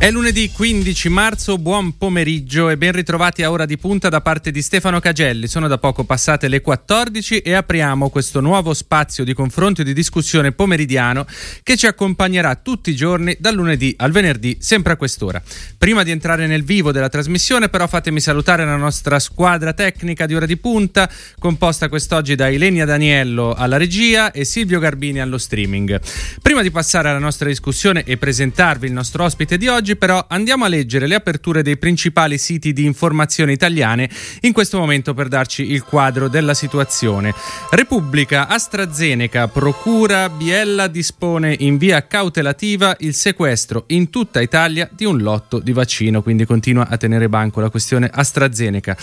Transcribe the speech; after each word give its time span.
È 0.00 0.12
lunedì 0.12 0.52
15 0.52 1.08
marzo, 1.08 1.58
buon 1.58 1.98
pomeriggio 1.98 2.68
e 2.68 2.76
ben 2.76 2.92
ritrovati 2.92 3.42
a 3.42 3.50
ora 3.50 3.66
di 3.66 3.76
punta 3.76 4.08
da 4.08 4.20
parte 4.20 4.52
di 4.52 4.62
Stefano 4.62 5.00
Cagelli. 5.00 5.48
Sono 5.48 5.66
da 5.66 5.76
poco 5.76 6.04
passate 6.04 6.46
le 6.46 6.60
14 6.60 7.40
e 7.40 7.54
apriamo 7.54 8.08
questo 8.08 8.38
nuovo 8.38 8.74
spazio 8.74 9.24
di 9.24 9.34
confronto 9.34 9.80
e 9.80 9.84
di 9.84 9.92
discussione 9.92 10.52
pomeridiano 10.52 11.26
che 11.64 11.76
ci 11.76 11.88
accompagnerà 11.88 12.54
tutti 12.54 12.90
i 12.90 12.94
giorni 12.94 13.36
dal 13.40 13.56
lunedì 13.56 13.92
al 13.98 14.12
venerdì, 14.12 14.58
sempre 14.60 14.92
a 14.92 14.96
quest'ora. 14.96 15.42
Prima 15.76 16.04
di 16.04 16.12
entrare 16.12 16.46
nel 16.46 16.62
vivo 16.62 16.92
della 16.92 17.08
trasmissione, 17.08 17.68
però, 17.68 17.88
fatemi 17.88 18.20
salutare 18.20 18.64
la 18.64 18.76
nostra 18.76 19.18
squadra 19.18 19.72
tecnica 19.72 20.26
di 20.26 20.34
ora 20.36 20.46
di 20.46 20.56
punta, 20.58 21.10
composta 21.40 21.88
quest'oggi 21.88 22.36
da 22.36 22.48
Ilenia 22.48 22.84
Daniello 22.84 23.52
alla 23.52 23.76
regia 23.76 24.30
e 24.30 24.44
Silvio 24.44 24.78
Garbini 24.78 25.20
allo 25.20 25.38
streaming. 25.38 26.00
Prima 26.40 26.62
di 26.62 26.70
passare 26.70 27.08
alla 27.08 27.18
nostra 27.18 27.48
discussione 27.48 28.04
e 28.04 28.16
presentarvi 28.16 28.86
il 28.86 28.92
nostro 28.92 29.24
ospite 29.24 29.58
di 29.58 29.66
oggi, 29.66 29.87
oggi 29.88 29.96
però 29.96 30.26
andiamo 30.28 30.66
a 30.66 30.68
leggere 30.68 31.06
le 31.06 31.14
aperture 31.14 31.62
dei 31.62 31.78
principali 31.78 32.36
siti 32.36 32.74
di 32.74 32.84
informazione 32.84 33.52
italiane 33.52 34.10
in 34.42 34.52
questo 34.52 34.76
momento 34.78 35.14
per 35.14 35.28
darci 35.28 35.70
il 35.70 35.82
quadro 35.82 36.28
della 36.28 36.52
situazione. 36.52 37.32
Repubblica, 37.70 38.48
AstraZeneca, 38.48 39.48
Procura, 39.48 40.28
Biella 40.28 40.88
dispone 40.88 41.56
in 41.60 41.78
via 41.78 42.06
cautelativa 42.06 42.96
il 43.00 43.14
sequestro 43.14 43.84
in 43.88 44.10
tutta 44.10 44.42
Italia 44.42 44.88
di 44.92 45.06
un 45.06 45.18
lotto 45.18 45.58
di 45.58 45.72
vaccino, 45.72 46.22
quindi 46.22 46.44
continua 46.44 46.86
a 46.88 46.96
tenere 46.98 47.30
banco 47.30 47.60
la 47.60 47.70
questione 47.70 48.10
AstraZeneca. 48.12 48.96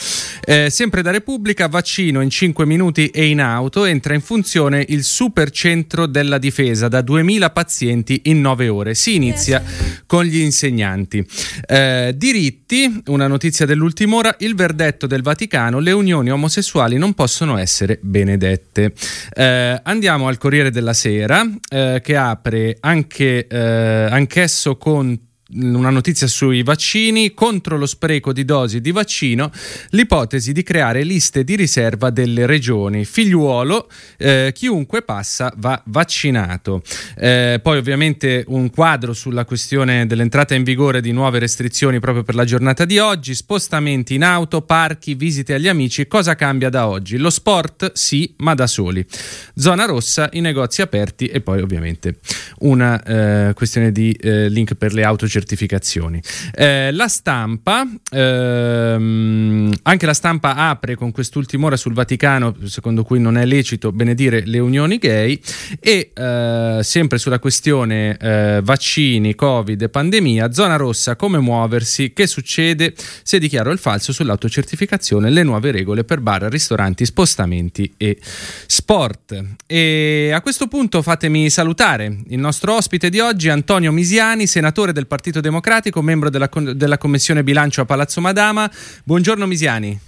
Eh, 0.44 0.70
sempre 0.70 1.02
da 1.02 1.10
Repubblica, 1.10 1.68
vaccino 1.68 2.22
in 2.22 2.30
5 2.30 2.66
minuti 2.66 3.08
e 3.08 3.26
in 3.26 3.42
auto, 3.42 3.86
entra 3.86 4.14
in 4.14 4.22
funzione 4.22 4.86
il 4.90 5.04
supercentro 5.04 6.06
della 6.06 6.38
difesa 6.38 6.88
da 6.88 7.02
2000 7.02 7.50
pazienti 7.50 8.22
in 8.26 8.42
9 8.42 8.68
ore. 8.68 8.94
Si 8.94 9.16
inizia 9.16 9.64
con 10.06 10.24
gli 10.26 10.38
insegnanti 10.38 10.74
insegnanti. 10.76 11.26
Eh, 11.66 12.14
diritti, 12.16 13.02
una 13.08 13.28
notizia 13.28 13.66
dell'ultima 13.66 14.18
ora, 14.18 14.36
il 14.40 14.56
verdetto 14.56 15.08
del 15.08 15.22
Vaticano, 15.22 15.80
le 15.80 15.94
unioni 15.94 16.30
omosessuali 16.30 16.98
non 16.98 17.14
possono 17.14 17.58
essere 17.58 17.98
benedette. 18.02 18.94
Eh, 19.34 19.80
andiamo 19.84 20.28
al 20.28 20.38
Corriere 20.38 20.70
della 20.70 20.94
Sera 20.94 21.48
eh, 21.70 22.02
che 22.04 22.16
apre 22.18 22.78
anche, 22.82 23.48
eh, 23.48 23.58
anch'esso 23.58 24.76
con 24.78 25.18
una 25.54 25.92
notizia 25.92 26.28
sui 26.28 26.64
vaccini, 26.64 27.34
contro 27.34 27.78
lo 27.78 27.86
spreco 27.86 28.34
di 28.34 28.46
dosi 28.46 28.82
di 28.82 28.92
vaccino, 28.92 29.52
l'ipotesi 29.90 30.52
di 30.52 30.64
creare 30.64 31.04
liste 31.04 31.44
di 31.44 31.56
riserva 31.56 32.10
delle 32.10 32.46
regioni. 32.48 33.06
Figliuolo, 33.06 33.88
eh, 34.18 34.52
chiunque 34.54 35.04
passa 35.04 35.54
va 35.58 35.80
vaccinato. 35.86 36.82
Eh, 37.16 37.60
poi 37.62 37.78
ovviamente 37.78 38.44
un 38.48 38.70
quadro 38.72 39.14
sulla 39.14 39.46
questione 39.46 40.08
dell'entrata 40.08 40.56
in 40.56 40.64
vigore 40.64 41.00
di 41.00 41.12
nuove 41.12 41.38
restrizioni 41.38 42.00
proprio 42.00 42.24
per 42.24 42.34
la 42.34 42.46
giornata 42.46 42.84
di 42.86 42.98
oggi, 42.98 43.36
spostamenti 43.36 44.16
in 44.16 44.24
auto, 44.24 44.62
parchi, 44.62 45.14
visite 45.14 45.54
agli 45.54 45.68
amici, 45.68 46.08
cosa 46.08 46.36
cambia 46.36 46.70
da 46.70 46.88
oggi? 46.88 47.18
Lo 47.18 47.30
sport 47.30 47.92
sì, 47.94 48.34
ma 48.38 48.56
da 48.56 48.66
soli. 48.66 49.06
Zona 49.54 49.86
rossa, 49.86 50.30
i 50.34 50.42
negozi 50.42 50.82
aperti 50.82 51.28
e 51.28 51.42
poi 51.42 51.62
ovviamente 51.62 52.18
una 52.60 53.02
eh, 53.04 53.54
questione 53.54 53.92
di 53.92 54.12
eh, 54.14 54.50
link 54.50 54.74
per 54.74 54.94
le 54.94 55.04
auto 55.04 55.28
certificazioni. 55.46 56.20
Eh, 56.56 56.92
la 56.92 57.08
stampa, 57.08 57.88
ehm, 58.12 59.72
anche 59.84 60.06
la 60.08 60.14
stampa 60.14 60.56
apre 60.56 60.96
con 60.96 61.12
quest'ultima 61.12 61.68
ora 61.68 61.78
sul 61.78 61.94
Vaticano, 61.94 62.56
secondo 62.66 63.04
cui 63.04 63.20
non 63.20 63.38
è 63.38 63.46
lecito 63.46 63.92
benedire 63.92 64.44
le 64.46 64.58
unioni 64.58 64.98
gay, 64.98 65.40
e 65.80 66.12
eh, 66.14 66.80
sempre 66.82 67.20
sulla 67.20 67.38
questione 67.38 68.18
eh, 68.18 68.60
vaccini, 68.64 69.36
Covid 69.36 69.84
e 69.84 69.90
pandemia, 69.90 70.52
zona 70.52 70.76
rossa, 70.76 71.16
come 71.16 71.38
muoversi, 71.38 72.12
che 72.12 72.26
succede 72.26 72.94
se 73.22 73.38
dichiaro 73.38 73.72
il 73.72 73.78
falso 73.78 74.12
sull'autocertificazione, 74.12 75.30
le 75.30 75.44
nuove 75.44 75.72
regole 75.72 76.04
per 76.04 76.22
bar, 76.22 76.44
ristoranti, 76.44 77.06
spostamenti 77.06 77.94
e 77.98 78.18
sport. 78.66 79.44
E 79.68 80.32
a 80.34 80.42
questo 80.42 80.68
punto 80.68 81.04
fatemi 81.04 81.50
salutare 81.52 82.24
il 82.30 82.40
nostro 82.40 82.76
ospite 82.76 83.10
di 83.10 83.20
oggi, 83.20 83.50
Antonio 83.50 83.92
Misiani, 83.92 84.48
senatore 84.48 84.92
del 84.92 85.06
Partito 85.06 85.25
Partito 85.26 85.42
Democratico, 85.42 86.04
membro 86.04 86.30
della, 86.30 86.48
della 86.76 87.00
Commissione 87.00 87.44
Bilancio 87.44 87.82
a 87.82 87.86
Palazzo 87.86 88.22
Madama. 88.22 88.70
Buongiorno 89.04 89.48
Misiani. 89.48 90.00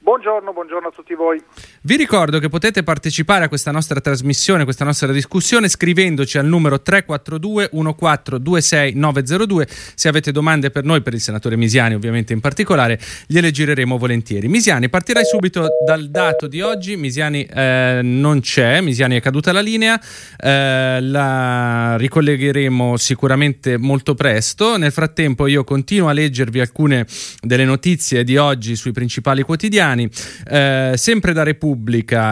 Buongiorno, 0.00 0.52
buongiorno 0.52 0.88
a 0.88 0.90
tutti 0.90 1.14
voi. 1.14 1.40
Vi 1.88 1.96
ricordo 1.96 2.38
che 2.38 2.50
potete 2.50 2.82
partecipare 2.82 3.46
a 3.46 3.48
questa 3.48 3.70
nostra 3.70 3.98
trasmissione, 3.98 4.64
questa 4.64 4.84
nostra 4.84 5.10
discussione 5.10 5.70
scrivendoci 5.70 6.36
al 6.36 6.44
numero 6.44 6.82
342 6.82 7.70
1426 7.72 8.92
902. 8.92 9.66
Se 9.94 10.06
avete 10.06 10.30
domande 10.30 10.70
per 10.70 10.84
noi, 10.84 11.00
per 11.00 11.14
il 11.14 11.20
senatore 11.22 11.56
Misiani 11.56 11.94
ovviamente 11.94 12.34
in 12.34 12.40
particolare, 12.40 13.00
gliele 13.26 13.50
gireremo 13.50 13.96
volentieri. 13.96 14.48
Misiani, 14.48 14.90
partirei 14.90 15.24
subito 15.24 15.66
dal 15.86 16.10
dato 16.10 16.46
di 16.46 16.60
oggi. 16.60 16.94
Misiani 16.96 17.44
eh, 17.44 18.00
non 18.02 18.40
c'è, 18.40 18.82
Misiani 18.82 19.16
è 19.16 19.22
caduta 19.22 19.50
la 19.52 19.62
linea, 19.62 19.98
eh, 20.36 21.00
la 21.00 21.96
ricollegheremo 21.96 22.98
sicuramente 22.98 23.78
molto 23.78 24.14
presto. 24.14 24.76
Nel 24.76 24.92
frattempo 24.92 25.46
io 25.46 25.64
continuo 25.64 26.10
a 26.10 26.12
leggervi 26.12 26.60
alcune 26.60 27.06
delle 27.40 27.64
notizie 27.64 28.24
di 28.24 28.36
oggi 28.36 28.76
sui 28.76 28.92
principali 28.92 29.40
quotidiani. 29.40 30.06
Eh, 30.50 30.92
sempre 30.96 31.32
da 31.32 31.44
Repubblica, 31.44 31.76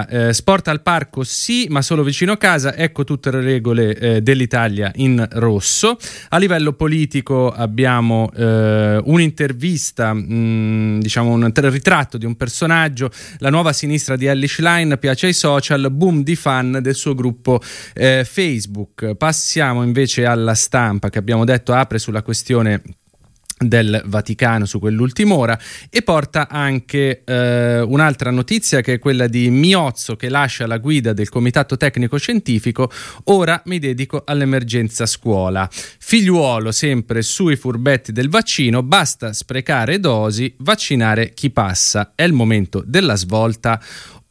eh, 0.08 0.32
sport 0.32 0.68
al 0.68 0.82
parco 0.82 1.24
sì, 1.24 1.66
ma 1.70 1.82
solo 1.82 2.02
vicino 2.02 2.32
a 2.32 2.36
casa. 2.36 2.74
Ecco 2.74 3.04
tutte 3.04 3.30
le 3.30 3.40
regole 3.40 3.96
eh, 3.96 4.20
dell'Italia 4.20 4.90
in 4.96 5.26
rosso. 5.32 5.96
A 6.30 6.38
livello 6.38 6.72
politico 6.72 7.50
abbiamo 7.50 8.30
eh, 8.34 9.00
un'intervista, 9.04 10.12
mh, 10.12 10.26
mm, 10.28 11.00
diciamo 11.00 11.32
un 11.32 11.50
ritratto 11.54 12.18
di 12.18 12.26
un 12.26 12.36
personaggio. 12.36 13.10
La 13.38 13.50
nuova 13.50 13.72
sinistra 13.72 14.16
di 14.16 14.26
Ellie 14.26 14.48
Schlein 14.48 14.96
piace 15.00 15.26
ai 15.26 15.32
social, 15.32 15.90
boom 15.90 16.22
di 16.22 16.36
fan 16.36 16.78
del 16.82 16.94
suo 16.94 17.14
gruppo 17.14 17.60
eh, 17.94 18.24
Facebook. 18.24 19.14
Passiamo 19.14 19.82
invece 19.82 20.24
alla 20.24 20.54
stampa 20.54 21.10
che 21.10 21.18
abbiamo 21.18 21.44
detto 21.44 21.72
apre 21.72 21.98
sulla 21.98 22.22
questione 22.22 22.82
del 23.58 24.02
Vaticano 24.04 24.66
su 24.66 24.78
quell'ultima 24.78 25.34
ora 25.34 25.58
e 25.88 26.02
porta 26.02 26.46
anche 26.48 27.22
eh, 27.24 27.80
un'altra 27.80 28.30
notizia 28.30 28.82
che 28.82 28.94
è 28.94 28.98
quella 28.98 29.28
di 29.28 29.48
Miozzo 29.48 30.14
che 30.14 30.28
lascia 30.28 30.66
la 30.66 30.76
guida 30.76 31.14
del 31.14 31.30
comitato 31.30 31.76
tecnico 31.76 32.18
scientifico. 32.18 32.90
Ora 33.24 33.60
mi 33.66 33.78
dedico 33.78 34.22
all'emergenza 34.26 35.06
scuola. 35.06 35.68
Figliuolo 35.70 36.70
sempre 36.70 37.22
sui 37.22 37.56
furbetti 37.56 38.12
del 38.12 38.28
vaccino 38.28 38.82
basta 38.82 39.32
sprecare 39.32 40.00
dosi 40.00 40.54
vaccinare 40.58 41.32
chi 41.32 41.50
passa. 41.50 42.12
È 42.14 42.22
il 42.24 42.34
momento 42.34 42.82
della 42.86 43.16
svolta 43.16 43.80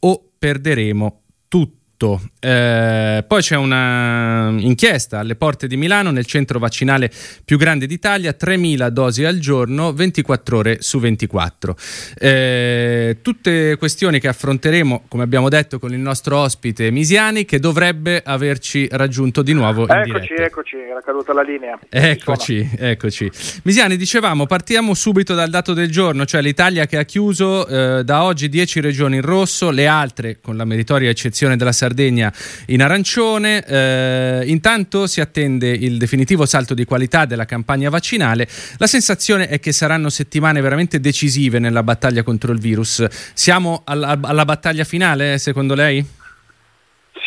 o 0.00 0.30
perderemo 0.38 1.22
tutto 1.48 1.85
tutto. 1.96 2.20
Eh, 2.38 3.24
poi 3.26 3.40
c'è 3.40 3.56
un'inchiesta 3.56 5.18
alle 5.18 5.34
porte 5.34 5.66
di 5.66 5.76
Milano, 5.76 6.10
nel 6.10 6.26
centro 6.26 6.58
vaccinale 6.58 7.10
più 7.44 7.56
grande 7.56 7.86
d'Italia, 7.86 8.34
3.000 8.38 8.88
dosi 8.88 9.24
al 9.24 9.38
giorno, 9.38 9.92
24 9.92 10.58
ore 10.58 10.76
su 10.80 11.00
24. 11.00 11.76
Eh, 12.18 13.18
tutte 13.22 13.76
questioni 13.76 14.20
che 14.20 14.28
affronteremo, 14.28 15.04
come 15.08 15.22
abbiamo 15.22 15.48
detto, 15.48 15.78
con 15.78 15.92
il 15.92 15.98
nostro 15.98 16.38
ospite 16.38 16.90
Misiani, 16.90 17.44
che 17.44 17.58
dovrebbe 17.58 18.22
averci 18.24 18.86
raggiunto 18.90 19.42
di 19.42 19.54
nuovo 19.54 19.84
in 19.84 19.90
eccoci, 19.90 20.28
diretta. 20.28 20.42
Eccoci, 20.44 20.76
era 20.76 21.00
caduta 21.00 21.32
la 21.32 21.42
linea. 21.42 21.78
Eccoci, 21.88 22.70
eccoci. 22.76 23.30
Misiani, 23.64 23.96
dicevamo, 23.96 24.46
partiamo 24.46 24.94
subito 24.94 25.34
dal 25.34 25.50
dato 25.50 25.72
del 25.72 25.90
giorno, 25.90 26.26
cioè 26.26 26.42
l'Italia 26.42 26.86
che 26.86 26.98
ha 26.98 27.04
chiuso 27.04 27.66
eh, 27.66 28.04
da 28.04 28.24
oggi 28.24 28.48
10 28.48 28.80
regioni 28.80 29.16
in 29.16 29.22
rosso, 29.22 29.70
le 29.70 29.86
altre, 29.86 30.38
con 30.40 30.56
la 30.56 30.64
meritoria 30.64 31.10
eccezione 31.10 31.56
della 31.56 31.72
Sardegna, 31.72 31.85
Sardegna 31.86 32.32
in 32.66 32.82
arancione. 32.82 33.64
Eh, 33.64 34.42
intanto 34.46 35.06
si 35.06 35.20
attende 35.20 35.68
il 35.68 35.98
definitivo 35.98 36.44
salto 36.44 36.74
di 36.74 36.84
qualità 36.84 37.24
della 37.24 37.44
campagna 37.44 37.88
vaccinale. 37.90 38.46
La 38.78 38.86
sensazione 38.86 39.48
è 39.48 39.60
che 39.60 39.72
saranno 39.72 40.08
settimane 40.08 40.60
veramente 40.60 40.98
decisive 40.98 41.58
nella 41.60 41.82
battaglia 41.84 42.24
contro 42.24 42.52
il 42.52 42.58
virus. 42.58 43.04
Siamo 43.34 43.82
alla, 43.84 44.18
alla 44.20 44.44
battaglia 44.44 44.84
finale, 44.84 45.38
secondo 45.38 45.74
lei? 45.74 46.04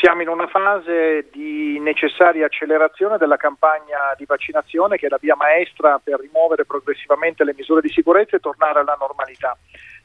Siamo 0.01 0.21
in 0.21 0.29
una 0.29 0.47
fase 0.47 1.27
di 1.31 1.77
necessaria 1.79 2.45
accelerazione 2.45 3.17
della 3.17 3.35
campagna 3.35 4.13
di 4.15 4.23
vaccinazione 4.25 4.97
che 4.97 5.07
è 5.07 5.09
la 5.09 5.17
via 5.19 5.35
maestra 5.35 6.00
per 6.01 6.19
rimuovere 6.21 6.63
progressivamente 6.65 7.44
le 7.44 7.53
misure 7.53 7.81
di 7.81 7.89
sicurezza 7.89 8.38
e 8.38 8.39
tornare 8.39 8.79
alla 8.79 8.95
normalità. 8.97 9.57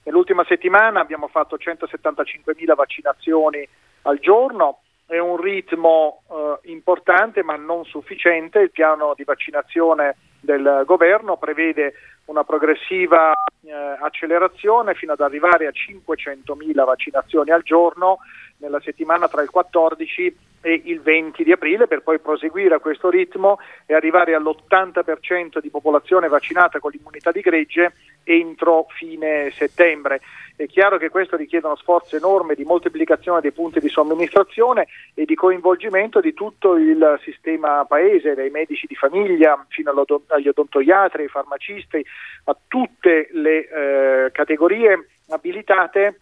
Nell'ultima 0.04 0.44
settimana 0.46 1.00
abbiamo 1.00 1.28
fatto 1.28 1.56
175.000 1.56 2.74
vaccinazioni 2.74 3.66
al 4.04 4.18
giorno, 4.18 4.80
è 5.06 5.18
un 5.18 5.36
ritmo 5.36 6.22
eh, 6.30 6.70
importante 6.70 7.42
ma 7.42 7.56
non 7.56 7.84
sufficiente, 7.84 8.60
il 8.60 8.70
piano 8.70 9.12
di 9.14 9.24
vaccinazione 9.24 10.16
del 10.40 10.82
governo, 10.86 11.36
prevede 11.36 11.94
una 12.26 12.44
progressiva 12.44 13.32
eh, 13.32 13.72
accelerazione 13.72 14.94
fino 14.94 15.12
ad 15.12 15.20
arrivare 15.20 15.66
a 15.66 15.72
500.000 15.72 16.84
vaccinazioni 16.84 17.50
al 17.50 17.62
giorno 17.62 18.18
nella 18.58 18.80
settimana 18.80 19.28
tra 19.28 19.42
il 19.42 19.50
14 19.50 20.36
e 20.64 20.80
il 20.86 21.02
20 21.02 21.44
di 21.44 21.52
aprile 21.52 21.86
per 21.86 22.02
poi 22.02 22.18
proseguire 22.18 22.74
a 22.74 22.78
questo 22.78 23.10
ritmo 23.10 23.58
e 23.84 23.94
arrivare 23.94 24.34
all'80% 24.34 25.60
di 25.60 25.68
popolazione 25.68 26.26
vaccinata 26.26 26.78
con 26.78 26.90
l'immunità 26.90 27.30
di 27.30 27.42
gregge 27.42 27.92
entro 28.24 28.86
fine 28.88 29.50
settembre. 29.50 30.22
È 30.56 30.66
chiaro 30.66 30.96
che 30.96 31.10
questo 31.10 31.36
richiede 31.36 31.66
uno 31.66 31.76
sforzo 31.76 32.16
enorme 32.16 32.54
di 32.54 32.64
moltiplicazione 32.64 33.42
dei 33.42 33.52
punti 33.52 33.78
di 33.78 33.90
somministrazione 33.90 34.86
e 35.12 35.26
di 35.26 35.34
coinvolgimento 35.34 36.20
di 36.20 36.32
tutto 36.32 36.76
il 36.76 37.20
sistema 37.22 37.84
paese, 37.84 38.34
dai 38.34 38.48
medici 38.48 38.86
di 38.86 38.94
famiglia 38.94 39.62
fino 39.68 39.92
agli 40.28 40.48
odontoiatri, 40.48 41.24
ai 41.24 41.28
farmacisti, 41.28 42.02
a 42.44 42.56
tutte 42.66 43.28
le 43.32 43.68
eh, 43.68 44.30
categorie 44.32 45.08
abilitate 45.28 46.20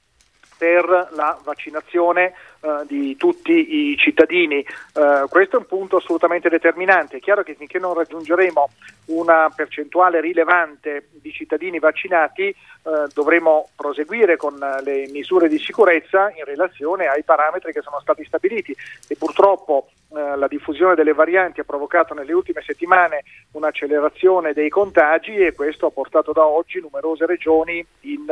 per 0.62 1.09
la 1.14 1.37
vaccinazione 1.43 2.35
eh, 2.61 2.87
di 2.87 3.17
tutti 3.17 3.91
i 3.91 3.97
cittadini. 3.97 4.64
Uh, 4.94 5.26
questo 5.29 5.56
è 5.56 5.59
un 5.59 5.67
punto 5.67 5.97
assolutamente 5.97 6.49
determinante. 6.49 7.17
È 7.17 7.20
chiaro 7.20 7.43
che 7.43 7.56
finché 7.56 7.81
non 7.81 7.94
raggiungeremo 7.94 8.69
una 9.06 9.50
percentuale 9.53 10.20
rilevante 10.20 11.09
di 11.11 11.32
cittadini 11.32 11.81
vaccinati 11.81 12.55
uh, 12.82 13.09
dovremo 13.12 13.70
proseguire 13.75 14.37
con 14.37 14.56
le 14.85 15.09
misure 15.11 15.49
di 15.49 15.59
sicurezza 15.59 16.31
in 16.37 16.44
relazione 16.44 17.06
ai 17.06 17.25
parametri 17.25 17.73
che 17.73 17.82
sono 17.82 17.99
stati 18.00 18.25
stabiliti 18.25 18.73
e 19.08 19.17
purtroppo 19.17 19.88
la 20.12 20.47
diffusione 20.47 20.94
delle 20.94 21.15
varianti 21.15 21.61
ha 21.61 21.65
provocato 21.65 22.12
nelle 22.12 22.35
ultime 22.35 22.61
settimane 22.61 23.23
un'accelerazione 23.53 24.53
dei 24.53 24.69
contagi 24.69 25.37
e 25.37 25.55
questo 25.55 25.87
ha 25.87 25.91
portato 25.91 26.32
da 26.32 26.44
oggi 26.44 26.81
numerose 26.81 27.25
regioni 27.25 27.82
in 28.00 28.26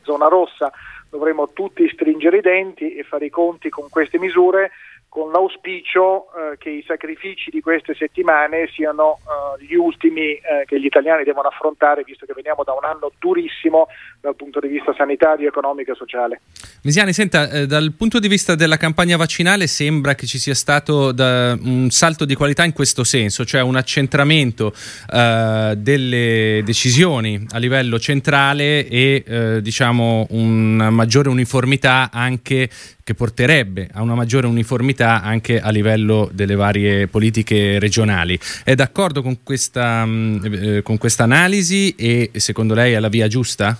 zona 0.00 0.28
rossa 0.28 0.72
dovremo 1.10 1.52
tutti 1.52 1.88
stringere 1.88 2.38
i 2.38 2.42
denti 2.42 2.94
e 2.94 3.02
fare 3.02 3.26
i 3.26 3.30
conti 3.30 3.68
con 3.68 3.88
queste 3.88 4.18
misure 4.18 4.70
con 5.10 5.32
l'auspicio 5.32 6.26
eh, 6.30 6.56
che 6.56 6.70
i 6.70 6.84
sacrifici 6.86 7.50
di 7.50 7.60
queste 7.60 7.94
settimane 7.94 8.70
siano 8.72 9.18
eh, 9.18 9.64
gli 9.64 9.74
ultimi 9.74 10.34
eh, 10.34 10.64
che 10.66 10.80
gli 10.80 10.84
italiani 10.84 11.24
devono 11.24 11.48
affrontare, 11.48 12.04
visto 12.04 12.24
che 12.26 12.32
veniamo 12.32 12.62
da 12.62 12.72
un 12.72 12.84
anno 12.84 13.10
durissimo 13.18 13.88
dal 14.20 14.36
punto 14.36 14.60
di 14.60 14.68
vista 14.68 14.94
sanitario, 14.96 15.48
economico 15.48 15.90
e 15.90 15.94
sociale. 15.96 16.40
Misiani, 16.82 17.12
senta, 17.12 17.50
eh, 17.50 17.66
dal 17.66 17.92
punto 17.98 18.20
di 18.20 18.28
vista 18.28 18.54
della 18.54 18.76
campagna 18.76 19.16
vaccinale 19.16 19.66
sembra 19.66 20.14
che 20.14 20.26
ci 20.26 20.38
sia 20.38 20.54
stato 20.54 21.10
da, 21.10 21.58
un 21.60 21.90
salto 21.90 22.24
di 22.24 22.36
qualità 22.36 22.62
in 22.62 22.72
questo 22.72 23.02
senso, 23.02 23.44
cioè 23.44 23.62
un 23.62 23.74
accentramento 23.74 24.72
eh, 25.12 25.74
delle 25.76 26.62
decisioni 26.64 27.44
a 27.50 27.58
livello 27.58 27.98
centrale 27.98 28.86
e 28.86 29.24
eh, 29.26 29.60
diciamo 29.60 30.28
una 30.30 30.90
maggiore 30.90 31.28
uniformità 31.28 32.10
anche 32.12 32.68
che 33.02 33.14
porterebbe 33.14 33.88
a 33.92 34.02
una 34.02 34.14
maggiore 34.14 34.46
uniformità 34.46 34.99
anche 35.06 35.60
a 35.60 35.70
livello 35.70 36.28
delle 36.32 36.54
varie 36.54 37.06
politiche 37.08 37.78
regionali. 37.78 38.38
È 38.64 38.74
d'accordo 38.74 39.22
con 39.22 39.42
questa, 39.42 40.04
mm, 40.04 40.44
eh, 40.44 40.82
analisi 41.18 41.94
e 41.96 42.30
secondo 42.34 42.74
lei 42.74 42.92
è 42.92 43.00
la 43.00 43.08
via 43.08 43.28
giusta? 43.28 43.76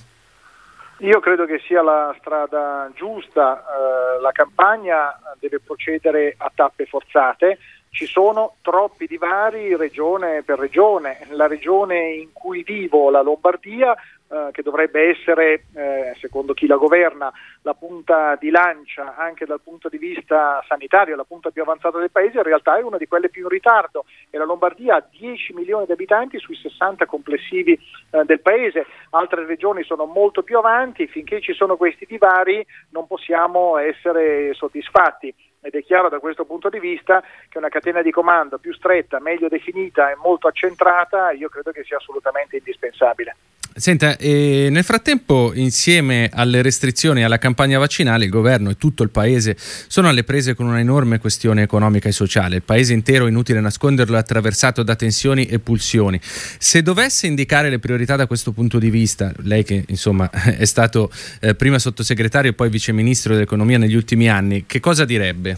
Io 0.98 1.20
credo 1.20 1.46
che 1.46 1.60
sia 1.66 1.82
la 1.82 2.14
strada 2.18 2.90
giusta, 2.94 3.58
eh, 3.58 4.20
la 4.20 4.32
campagna 4.32 5.18
deve 5.38 5.58
procedere 5.60 6.34
a 6.36 6.52
tappe 6.54 6.84
forzate, 6.84 7.58
ci 7.90 8.06
sono 8.06 8.54
troppi 8.62 9.06
divari 9.06 9.76
regione 9.76 10.42
per 10.42 10.58
regione, 10.58 11.26
la 11.30 11.48
regione 11.48 12.12
in 12.12 12.32
cui 12.32 12.62
vivo, 12.62 13.10
la 13.10 13.20
Lombardia, 13.20 13.94
eh, 14.32 14.50
che 14.52 14.62
dovrebbe 14.62 15.08
essere, 15.08 15.64
eh, 15.74 16.14
secondo 16.20 16.54
chi 16.54 16.68
la 16.68 16.76
governa, 16.76 17.32
la 17.62 17.74
punta 17.74 18.36
di 18.36 18.48
lancia 18.50 19.16
anche 19.16 19.44
dal 19.44 19.60
punto 19.60 19.88
di 19.88 19.98
vista 19.98 20.64
sanitario, 20.68 21.16
la 21.16 21.24
punta 21.24 21.50
più 21.50 21.62
avanzata 21.62 21.98
del 21.98 22.12
paese, 22.12 22.36
in 22.36 22.44
realtà 22.44 22.78
è 22.78 22.82
una 22.82 22.96
di 22.96 23.08
quelle 23.08 23.28
più 23.28 23.42
in 23.42 23.48
ritardo. 23.48 24.04
E 24.30 24.38
la 24.38 24.44
Lombardia 24.44 24.94
ha 24.94 25.06
10 25.10 25.52
milioni 25.54 25.84
di 25.84 25.92
abitanti 25.92 26.38
sui 26.38 26.54
60 26.54 27.06
complessivi 27.06 27.72
eh, 27.72 28.24
del 28.24 28.40
paese, 28.40 28.86
altre 29.10 29.44
regioni 29.44 29.82
sono 29.82 30.04
molto 30.04 30.44
più 30.44 30.58
avanti, 30.58 31.08
finché 31.08 31.40
ci 31.40 31.52
sono 31.52 31.76
questi 31.76 32.06
divari 32.06 32.64
non 32.90 33.08
possiamo 33.08 33.78
essere 33.78 34.54
soddisfatti 34.54 35.34
ed 35.60 35.74
è 35.74 35.82
chiaro 35.84 36.08
da 36.08 36.18
questo 36.18 36.44
punto 36.44 36.68
di 36.68 36.80
vista 36.80 37.22
che 37.48 37.58
una 37.58 37.68
catena 37.68 38.02
di 38.02 38.10
comando 38.10 38.58
più 38.58 38.72
stretta, 38.72 39.20
meglio 39.20 39.48
definita 39.48 40.10
e 40.10 40.16
molto 40.16 40.48
accentrata 40.48 41.32
io 41.32 41.48
credo 41.48 41.70
che 41.70 41.84
sia 41.84 41.98
assolutamente 41.98 42.56
indispensabile. 42.56 43.36
Senta, 43.72 44.16
eh, 44.16 44.68
nel 44.70 44.82
frattempo, 44.82 45.52
insieme 45.54 46.28
alle 46.32 46.60
restrizioni 46.60 47.20
e 47.20 47.22
alla 47.22 47.38
campagna 47.38 47.78
vaccinale, 47.78 48.24
il 48.24 48.30
governo 48.30 48.70
e 48.70 48.76
tutto 48.76 49.04
il 49.04 49.10
paese 49.10 49.56
sono 49.58 50.08
alle 50.08 50.24
prese 50.24 50.54
con 50.54 50.66
una 50.66 50.80
enorme 50.80 51.18
questione 51.18 51.62
economica 51.62 52.08
e 52.08 52.12
sociale. 52.12 52.56
Il 52.56 52.62
paese 52.62 52.92
intero, 52.92 53.28
inutile 53.28 53.60
nasconderlo, 53.60 54.16
è 54.16 54.18
attraversato 54.18 54.82
da 54.82 54.96
tensioni 54.96 55.46
e 55.46 55.60
pulsioni. 55.60 56.20
Se 56.22 56.82
dovesse 56.82 57.28
indicare 57.28 57.70
le 57.70 57.78
priorità 57.78 58.16
da 58.16 58.26
questo 58.26 58.50
punto 58.50 58.78
di 58.78 58.90
vista, 58.90 59.32
lei 59.38 59.62
che 59.62 59.84
insomma 59.86 60.28
è 60.58 60.64
stato 60.64 61.10
eh, 61.40 61.54
prima 61.54 61.78
sottosegretario 61.78 62.50
e 62.50 62.54
poi 62.54 62.68
viceministro 62.68 63.34
dell'economia 63.34 63.78
negli 63.78 63.94
ultimi 63.94 64.28
anni, 64.28 64.66
che 64.66 64.80
cosa 64.80 65.04
direbbe? 65.04 65.49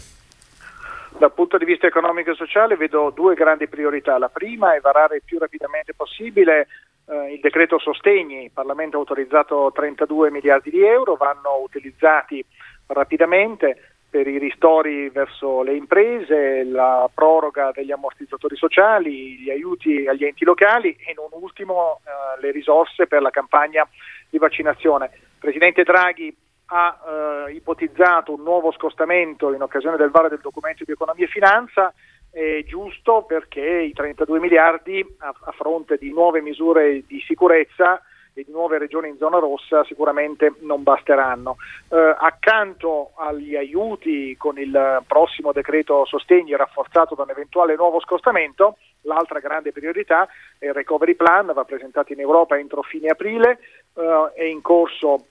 Dal 1.17 1.33
punto 1.33 1.57
di 1.57 1.65
vista 1.65 1.87
economico 1.87 2.31
e 2.31 2.35
sociale 2.35 2.75
vedo 2.75 3.11
due 3.11 3.35
grandi 3.35 3.67
priorità. 3.67 4.17
La 4.17 4.29
prima 4.29 4.75
è 4.75 4.79
varare 4.79 5.17
il 5.17 5.21
più 5.23 5.37
rapidamente 5.37 5.93
possibile 5.93 6.67
eh, 7.05 7.33
il 7.33 7.39
decreto 7.39 7.79
sostegni, 7.79 8.43
il 8.43 8.51
Parlamento 8.51 8.97
ha 8.97 8.99
autorizzato 8.99 9.71
32 9.73 10.31
miliardi 10.31 10.69
di 10.69 10.83
euro, 10.83 11.15
vanno 11.15 11.61
utilizzati 11.63 12.43
rapidamente 12.87 13.93
per 14.09 14.27
i 14.27 14.37
ristori 14.37 15.09
verso 15.09 15.63
le 15.63 15.75
imprese, 15.75 16.63
la 16.63 17.09
proroga 17.11 17.71
degli 17.73 17.91
ammortizzatori 17.91 18.55
sociali, 18.55 19.39
gli 19.39 19.49
aiuti 19.49 20.05
agli 20.07 20.23
enti 20.23 20.45
locali 20.45 20.95
e 20.99 21.13
non 21.15 21.29
ultimo 21.41 21.99
eh, 22.05 22.41
le 22.41 22.51
risorse 22.51 23.07
per 23.07 23.21
la 23.21 23.31
campagna 23.31 23.87
di 24.29 24.37
vaccinazione. 24.37 25.09
Presidente 25.39 25.83
Draghi 25.83 26.35
ha 26.73 27.45
eh, 27.47 27.53
ipotizzato 27.53 28.33
un 28.33 28.41
nuovo 28.41 28.71
scostamento 28.71 29.53
in 29.53 29.61
occasione 29.61 29.95
del 29.95 30.09
varo 30.09 30.27
del 30.27 30.39
documento 30.41 30.83
di 30.83 30.91
economia 30.91 31.25
e 31.25 31.29
finanza 31.29 31.93
è 32.31 32.63
giusto 32.65 33.25
perché 33.27 33.61
i 33.61 33.93
32 33.93 34.39
miliardi 34.39 35.05
a, 35.19 35.27
a, 35.27 35.51
fronte 35.51 35.97
di 35.97 36.11
nuove 36.11 36.41
misure 36.41 37.03
di 37.05 37.23
sicurezza 37.27 38.01
e 38.33 38.43
di 38.43 38.51
nuove 38.51 38.79
regioni 38.79 39.09
in 39.09 39.17
zona 39.17 39.37
rossa 39.37 39.83
sicuramente 39.83 40.55
non 40.61 40.81
basteranno. 40.81 41.57
Eh, 41.89 42.15
accanto 42.17 43.11
agli 43.17 43.55
aiuti 43.55 44.35
con 44.35 44.57
il 44.57 45.03
prossimo 45.05 45.51
decreto 45.51 46.05
sostegni 46.05 46.55
rafforzato 46.55 47.13
da 47.13 47.21
un 47.21 47.29
eventuale 47.29 47.75
nuovo 47.75 47.99
scostamento, 47.99 48.77
l'altra 49.01 49.37
grande 49.37 49.71
priorità 49.71 50.27
è 50.57 50.65
il 50.65 50.73
recovery 50.73 51.13
plan, 51.13 51.51
va 51.53 51.63
presentato 51.65 52.13
in 52.13 52.19
Europa 52.19 52.57
entro 52.57 52.81
fine 52.81 53.09
aprile, 53.09 53.59
eh, 53.93 54.31
è 54.33 54.43
in 54.45 54.61
corso 54.61 55.25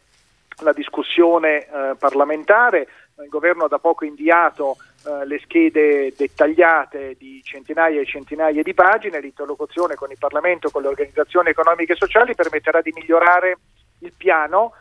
la 0.60 0.72
discussione 0.72 1.66
eh, 1.66 1.94
parlamentare, 1.98 2.88
il 3.22 3.28
governo 3.28 3.64
ha 3.64 3.68
da 3.68 3.78
poco 3.78 4.04
inviato 4.04 4.76
eh, 5.04 5.26
le 5.26 5.38
schede 5.40 6.12
dettagliate 6.16 7.16
di 7.18 7.40
centinaia 7.42 8.00
e 8.00 8.06
centinaia 8.06 8.62
di 8.62 8.74
pagine, 8.74 9.20
l'interlocuzione 9.20 9.94
con 9.94 10.10
il 10.10 10.18
Parlamento, 10.18 10.70
con 10.70 10.82
le 10.82 10.88
organizzazioni 10.88 11.50
economiche 11.50 11.92
e 11.92 11.96
sociali 11.96 12.34
permetterà 12.34 12.80
di 12.80 12.92
migliorare 12.94 13.58
il 14.00 14.12
piano. 14.16 14.72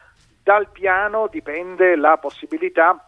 Dal 0.43 0.69
piano 0.71 1.27
dipende 1.27 1.95
la 1.95 2.17
possibilità 2.17 3.07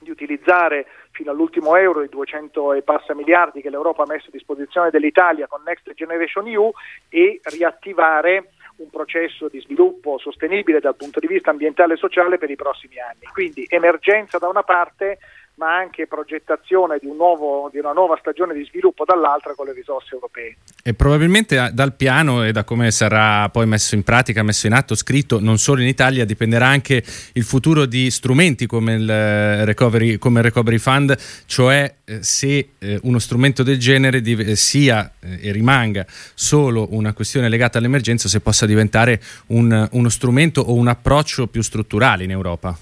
di 0.00 0.10
utilizzare 0.10 0.86
fino 1.10 1.30
all'ultimo 1.30 1.76
euro 1.76 2.02
i 2.02 2.08
200 2.08 2.74
e 2.74 2.82
passa 2.82 3.14
miliardi 3.14 3.60
che 3.60 3.70
l'Europa 3.70 4.02
ha 4.02 4.06
messo 4.06 4.28
a 4.28 4.32
disposizione 4.32 4.90
dell'Italia 4.90 5.46
con 5.46 5.62
Next 5.64 5.92
Generation 5.94 6.46
EU 6.48 6.70
e 7.08 7.40
riattivare 7.44 8.53
un 8.76 8.90
processo 8.90 9.48
di 9.48 9.60
sviluppo 9.60 10.18
sostenibile 10.18 10.80
dal 10.80 10.96
punto 10.96 11.20
di 11.20 11.26
vista 11.26 11.50
ambientale 11.50 11.94
e 11.94 11.96
sociale 11.96 12.38
per 12.38 12.50
i 12.50 12.56
prossimi 12.56 12.98
anni. 12.98 13.26
Quindi 13.32 13.66
emergenza 13.68 14.38
da 14.38 14.48
una 14.48 14.62
parte, 14.62 15.18
ma 15.56 15.76
anche 15.76 16.06
progettazione 16.06 16.98
di, 17.00 17.06
un 17.06 17.16
nuovo, 17.16 17.68
di, 17.70 17.78
una 17.78 17.92
nuova 17.92 18.16
stagione 18.18 18.54
di 18.54 18.64
sviluppo 18.64 19.04
dall'altra 19.04 19.54
con 19.54 19.66
le 19.66 19.72
risorse 19.72 20.14
europee. 20.14 20.56
E 20.82 20.94
probabilmente 20.94 21.58
ah, 21.58 21.70
dal 21.70 21.94
piano 21.94 22.44
e 22.44 22.50
da 22.50 22.64
come 22.64 22.90
sarà 22.90 23.48
poi 23.50 23.66
messo 23.66 23.94
in 23.94 24.02
pratica, 24.02 24.42
messo 24.42 24.66
in 24.66 24.72
atto, 24.72 24.96
scritto 24.96 25.38
non 25.40 25.58
solo 25.58 25.80
in 25.80 25.86
Italia, 25.86 26.24
dipenderà 26.24 26.66
anche 26.66 27.02
il 27.34 27.44
futuro 27.44 27.86
di 27.86 28.10
strumenti 28.10 28.66
come 28.66 28.94
il 28.94 29.08
eh, 29.08 29.64
Recovery, 29.64 30.18
come 30.18 30.40
il 30.40 30.44
recovery 30.44 30.78
Fund, 30.78 31.16
cioè 31.46 31.94
eh, 32.04 32.22
se 32.22 32.70
eh, 32.78 32.98
uno 33.02 33.18
strumento 33.20 33.62
del 33.62 33.78
genere 33.78 34.22
sia 34.56 35.12
e 35.20 35.52
rimanga 35.52 36.04
solo 36.34 36.88
una 36.90 37.12
questione 37.12 37.48
legata 37.48 37.78
all'emergenza, 37.78 38.28
se 38.28 38.40
possa 38.40 38.66
diventare 38.66 39.20
un, 39.46 39.88
uno 39.92 40.08
strumento 40.08 40.60
o 40.62 40.74
un 40.74 40.88
approccio 40.88 41.46
più 41.46 41.62
strutturale 41.62 42.24
in 42.24 42.30
Europa. 42.30 42.76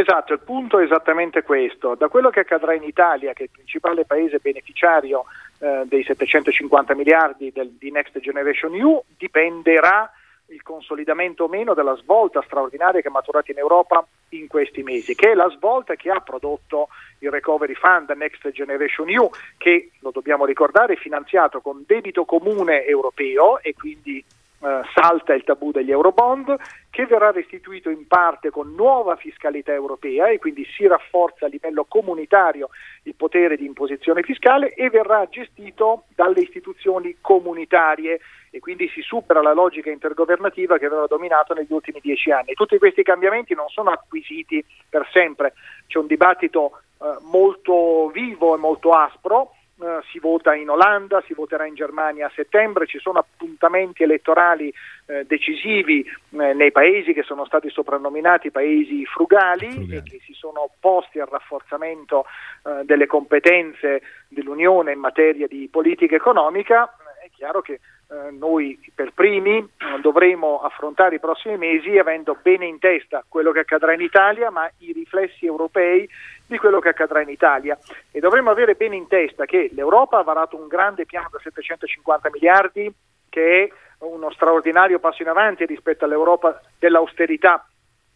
Esatto, 0.00 0.32
il 0.32 0.40
punto 0.40 0.78
è 0.78 0.84
esattamente 0.84 1.42
questo. 1.42 1.94
Da 1.94 2.08
quello 2.08 2.30
che 2.30 2.40
accadrà 2.40 2.72
in 2.72 2.84
Italia, 2.84 3.34
che 3.34 3.42
è 3.42 3.44
il 3.44 3.50
principale 3.52 4.06
paese 4.06 4.38
beneficiario 4.38 5.26
eh, 5.58 5.82
dei 5.84 6.02
750 6.02 6.94
miliardi 6.94 7.52
del, 7.52 7.72
di 7.78 7.90
Next 7.90 8.18
Generation 8.18 8.74
EU, 8.74 9.02
dipenderà 9.18 10.10
il 10.46 10.62
consolidamento 10.62 11.44
o 11.44 11.48
meno 11.48 11.74
della 11.74 11.94
svolta 11.96 12.40
straordinaria 12.46 13.02
che 13.02 13.08
è 13.08 13.10
maturata 13.10 13.52
in 13.52 13.58
Europa 13.58 14.04
in 14.30 14.48
questi 14.48 14.82
mesi, 14.82 15.14
che 15.14 15.32
è 15.32 15.34
la 15.34 15.50
svolta 15.50 15.94
che 15.96 16.08
ha 16.10 16.20
prodotto 16.20 16.88
il 17.18 17.30
Recovery 17.30 17.74
Fund 17.74 18.08
Next 18.16 18.50
Generation 18.52 19.10
EU, 19.10 19.28
che 19.58 19.90
lo 20.00 20.12
dobbiamo 20.12 20.46
ricordare 20.46 20.94
è 20.94 20.96
finanziato 20.96 21.60
con 21.60 21.84
debito 21.86 22.24
comune 22.24 22.86
europeo 22.86 23.60
e 23.60 23.74
quindi 23.74 24.24
eh, 24.62 24.80
salta 24.94 25.32
il 25.32 25.42
tabù 25.42 25.70
degli 25.70 25.90
eurobond, 25.90 26.54
che 26.90 27.06
verrà 27.06 27.30
restituito 27.30 27.88
in 27.88 28.06
parte 28.06 28.50
con 28.50 28.74
nuova 28.74 29.16
fiscalità 29.16 29.72
europea 29.72 30.28
e 30.28 30.38
quindi 30.38 30.66
si 30.76 30.86
rafforza 30.86 31.46
a 31.46 31.48
livello 31.48 31.86
comunitario 31.88 32.68
il 33.04 33.14
potere 33.14 33.56
di 33.56 33.64
imposizione 33.64 34.22
fiscale 34.22 34.74
e 34.74 34.90
verrà 34.90 35.26
gestito 35.30 36.04
dalle 36.14 36.40
istituzioni 36.40 37.16
comunitarie 37.20 38.20
e 38.50 38.58
quindi 38.58 38.88
si 38.88 39.00
supera 39.00 39.40
la 39.40 39.54
logica 39.54 39.90
intergovernativa 39.90 40.76
che 40.76 40.86
aveva 40.86 41.06
dominato 41.06 41.54
negli 41.54 41.72
ultimi 41.72 42.00
dieci 42.02 42.30
anni. 42.30 42.52
Tutti 42.54 42.76
questi 42.78 43.02
cambiamenti 43.02 43.54
non 43.54 43.68
sono 43.68 43.90
acquisiti 43.90 44.62
per 44.88 45.08
sempre, 45.12 45.54
c'è 45.86 45.98
un 45.98 46.06
dibattito 46.06 46.80
eh, 47.00 47.16
molto 47.30 48.08
vivo 48.08 48.54
e 48.54 48.58
molto 48.58 48.90
aspro 48.90 49.54
eh, 49.82 50.00
si 50.10 50.18
vota 50.18 50.54
in 50.54 50.68
Olanda, 50.68 51.22
si 51.26 51.34
voterà 51.34 51.66
in 51.66 51.74
Germania 51.74 52.26
a 52.26 52.32
settembre, 52.34 52.86
ci 52.86 52.98
sono 52.98 53.18
appuntamenti 53.18 54.02
elettorali 54.02 54.72
eh, 55.06 55.24
decisivi 55.24 56.04
eh, 56.04 56.52
nei 56.52 56.72
paesi 56.72 57.12
che 57.12 57.22
sono 57.22 57.44
stati 57.44 57.70
soprannominati 57.70 58.50
paesi 58.50 59.04
frugali, 59.06 59.70
frugali, 59.70 59.96
e 59.96 60.02
che 60.02 60.20
si 60.24 60.32
sono 60.32 60.62
opposti 60.62 61.18
al 61.18 61.28
rafforzamento 61.28 62.24
eh, 62.64 62.84
delle 62.84 63.06
competenze 63.06 64.02
dell'Unione 64.28 64.92
in 64.92 64.98
materia 64.98 65.46
di 65.46 65.68
politica 65.70 66.14
economica. 66.14 66.94
È 67.22 67.28
chiaro 67.34 67.60
che 67.60 67.74
eh, 68.10 68.30
noi 68.32 68.78
per 68.94 69.12
primi 69.12 69.66
dovremo 70.00 70.60
affrontare 70.62 71.16
i 71.16 71.20
prossimi 71.20 71.56
mesi 71.56 71.96
avendo 71.98 72.36
bene 72.42 72.66
in 72.66 72.78
testa 72.78 73.24
quello 73.28 73.52
che 73.52 73.60
accadrà 73.60 73.92
in 73.92 74.00
Italia, 74.00 74.50
ma 74.50 74.70
i 74.78 74.92
riflessi 74.92 75.46
europei 75.46 76.08
di 76.50 76.58
quello 76.58 76.80
che 76.80 76.88
accadrà 76.88 77.22
in 77.22 77.28
Italia. 77.28 77.78
E 78.10 78.18
dovremo 78.18 78.50
avere 78.50 78.74
bene 78.74 78.96
in 78.96 79.06
testa 79.06 79.44
che 79.44 79.70
l'Europa 79.72 80.18
ha 80.18 80.24
varato 80.24 80.56
un 80.56 80.66
grande 80.66 81.06
piano 81.06 81.28
da 81.30 81.38
750 81.38 82.28
miliardi 82.32 82.92
che 83.28 83.62
è 83.62 84.04
uno 84.04 84.30
straordinario 84.32 84.98
passo 84.98 85.22
in 85.22 85.28
avanti 85.28 85.64
rispetto 85.64 86.04
all'Europa 86.04 86.60
dell'austerità 86.78 87.64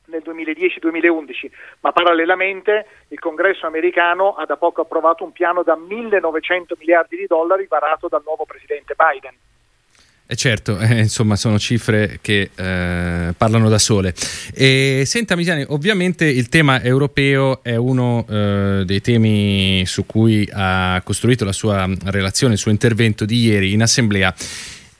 nel 0.06 0.22
2010-2011, 0.26 1.50
ma 1.80 1.92
parallelamente 1.92 2.86
il 3.08 3.20
congresso 3.20 3.66
americano 3.66 4.34
ha 4.34 4.44
da 4.44 4.56
poco 4.56 4.80
approvato 4.82 5.22
un 5.22 5.32
piano 5.32 5.62
da 5.62 5.76
1900 5.76 6.74
miliardi 6.78 7.16
di 7.16 7.26
dollari 7.26 7.66
varato 7.66 8.08
dal 8.08 8.22
nuovo 8.24 8.44
presidente 8.44 8.94
Biden. 8.96 9.34
Eh 10.34 10.36
certo, 10.36 10.76
eh, 10.82 10.98
insomma 10.98 11.36
sono 11.36 11.60
cifre 11.60 12.18
che 12.20 12.50
eh, 12.52 13.34
parlano 13.36 13.68
da 13.68 13.78
sole. 13.78 14.12
E, 14.52 15.04
senta 15.06 15.36
Misiani, 15.36 15.64
ovviamente 15.68 16.24
il 16.24 16.48
tema 16.48 16.82
europeo 16.82 17.62
è 17.62 17.76
uno 17.76 18.26
eh, 18.28 18.82
dei 18.84 19.00
temi 19.00 19.84
su 19.86 20.06
cui 20.06 20.48
ha 20.52 21.00
costruito 21.04 21.44
la 21.44 21.52
sua 21.52 21.88
relazione, 22.06 22.54
il 22.54 22.58
suo 22.58 22.72
intervento 22.72 23.24
di 23.24 23.44
ieri 23.44 23.72
in 23.72 23.82
assemblea 23.82 24.34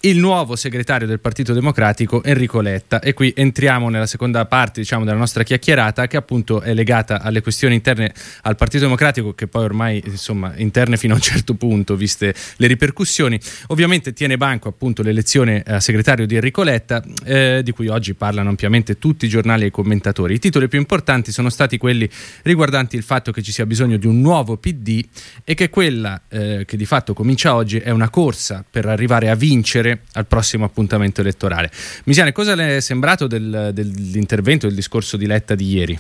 il 0.05 0.19
nuovo 0.19 0.55
segretario 0.55 1.07
del 1.07 1.19
Partito 1.19 1.55
Democratico 1.55 2.23
Enrico 2.23 2.61
Letta. 2.61 3.01
E 3.01 3.15
qui 3.15 3.33
entriamo 3.35 3.89
nella 3.89 4.07
seconda 4.07 4.45
parte 4.45 4.81
diciamo, 4.81 5.05
della 5.05 5.17
nostra 5.17 5.45
chiacchierata 5.45 6.07
che 6.07 6.19
appunto 6.19 6.61
è 6.61 6.75
legata 6.75 7.23
alle 7.23 7.41
questioni 7.41 7.75
interne 7.75 8.13
al 8.43 8.55
Partito 8.57 8.85
Democratico 8.85 9.33
che 9.33 9.47
poi 9.47 9.65
ormai 9.65 10.03
insomma 10.05 10.53
interne 10.57 10.99
fino 10.99 11.15
a 11.15 11.17
un 11.17 11.23
certo 11.23 11.55
punto 11.55 11.97
viste 11.97 12.35
le 12.57 12.67
ripercussioni. 12.67 13.41
Ovviamente 13.69 14.13
tiene 14.13 14.37
banco 14.37 14.69
appunto 14.69 15.03
l'elezione 15.03 15.63
a 15.67 15.81
segretario 15.81 16.27
di 16.27 16.35
Enrico 16.35 16.63
Letta 16.63 17.03
eh, 17.25 17.63
di 17.65 17.73
cui 17.73 17.89
oggi 17.89 18.13
parlano 18.13 18.51
ampiamente 18.51 18.99
tutti 18.99 19.25
i 19.25 19.29
giornali 19.29 19.65
e 19.65 19.67
i 19.69 19.71
commentatori. 19.71 20.35
I 20.35 20.39
titoli 20.39 20.69
più 20.69 20.79
importanti 20.79 21.33
sono 21.33 21.49
stati 21.49 21.79
quelli 21.79 22.09
riguardanti 22.43 22.97
il 22.97 23.03
fatto 23.05 23.33
che 23.33 23.43
ci 23.43 23.53
sia 23.53 23.65
bisogno 23.65 23.97
di 23.97 24.07
un 24.07 24.21
nuovo 24.21 24.59
PD 24.59 25.03
e 25.45 25.55
che 25.55 25.71
quella 25.71 26.21
eh, 26.29 26.65
che 26.67 26.77
di 26.77 26.85
fatto 26.85 27.15
comincia 27.15 27.55
oggi 27.55 27.79
è 27.79 27.89
una 27.89 28.11
corsa 28.11 28.63
per 28.69 28.85
arrivare 28.85 29.31
a 29.31 29.35
vincere 29.35 29.93
al 30.15 30.27
prossimo 30.27 30.65
appuntamento 30.65 31.21
elettorale. 31.21 31.71
Misiane, 32.05 32.33
cosa 32.33 32.55
le 32.55 32.77
è 32.77 32.81
sembrato 32.81 33.27
del, 33.27 33.71
dell'intervento, 33.73 34.67
del 34.67 34.75
discorso 34.75 35.17
di 35.17 35.27
Letta 35.27 35.55
di 35.55 35.73
ieri? 35.73 35.99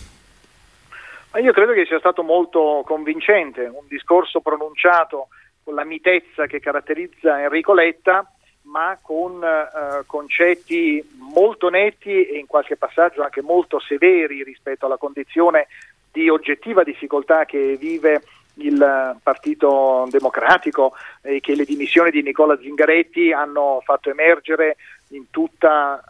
Io 1.42 1.52
credo 1.52 1.72
che 1.72 1.84
sia 1.86 1.98
stato 1.98 2.22
molto 2.22 2.82
convincente, 2.86 3.62
un 3.62 3.86
discorso 3.88 4.40
pronunciato 4.40 5.28
con 5.64 5.74
la 5.74 5.84
mitezza 5.84 6.46
che 6.46 6.60
caratterizza 6.60 7.40
Enrico 7.40 7.74
Letta, 7.74 8.30
ma 8.62 8.98
con 9.00 9.42
eh, 9.42 10.04
concetti 10.06 11.02
molto 11.18 11.68
netti 11.68 12.26
e 12.26 12.38
in 12.38 12.46
qualche 12.46 12.76
passaggio 12.76 13.22
anche 13.22 13.42
molto 13.42 13.80
severi 13.80 14.42
rispetto 14.42 14.86
alla 14.86 14.96
condizione 14.96 15.66
di 16.12 16.28
oggettiva 16.28 16.84
difficoltà 16.84 17.44
che 17.44 17.76
vive 17.76 18.22
il 18.56 19.16
Partito 19.23 20.06
Democratico 20.11 20.94
e 21.23 21.40
che 21.40 21.54
le 21.54 21.64
dimissioni 21.64 22.11
di 22.11 22.23
Nicola 22.23 22.58
Zingaretti 22.58 23.32
hanno 23.32 23.80
fatto 23.84 24.11
emergere 24.11 24.76
in 25.08 25.30
tutta, 25.30 26.00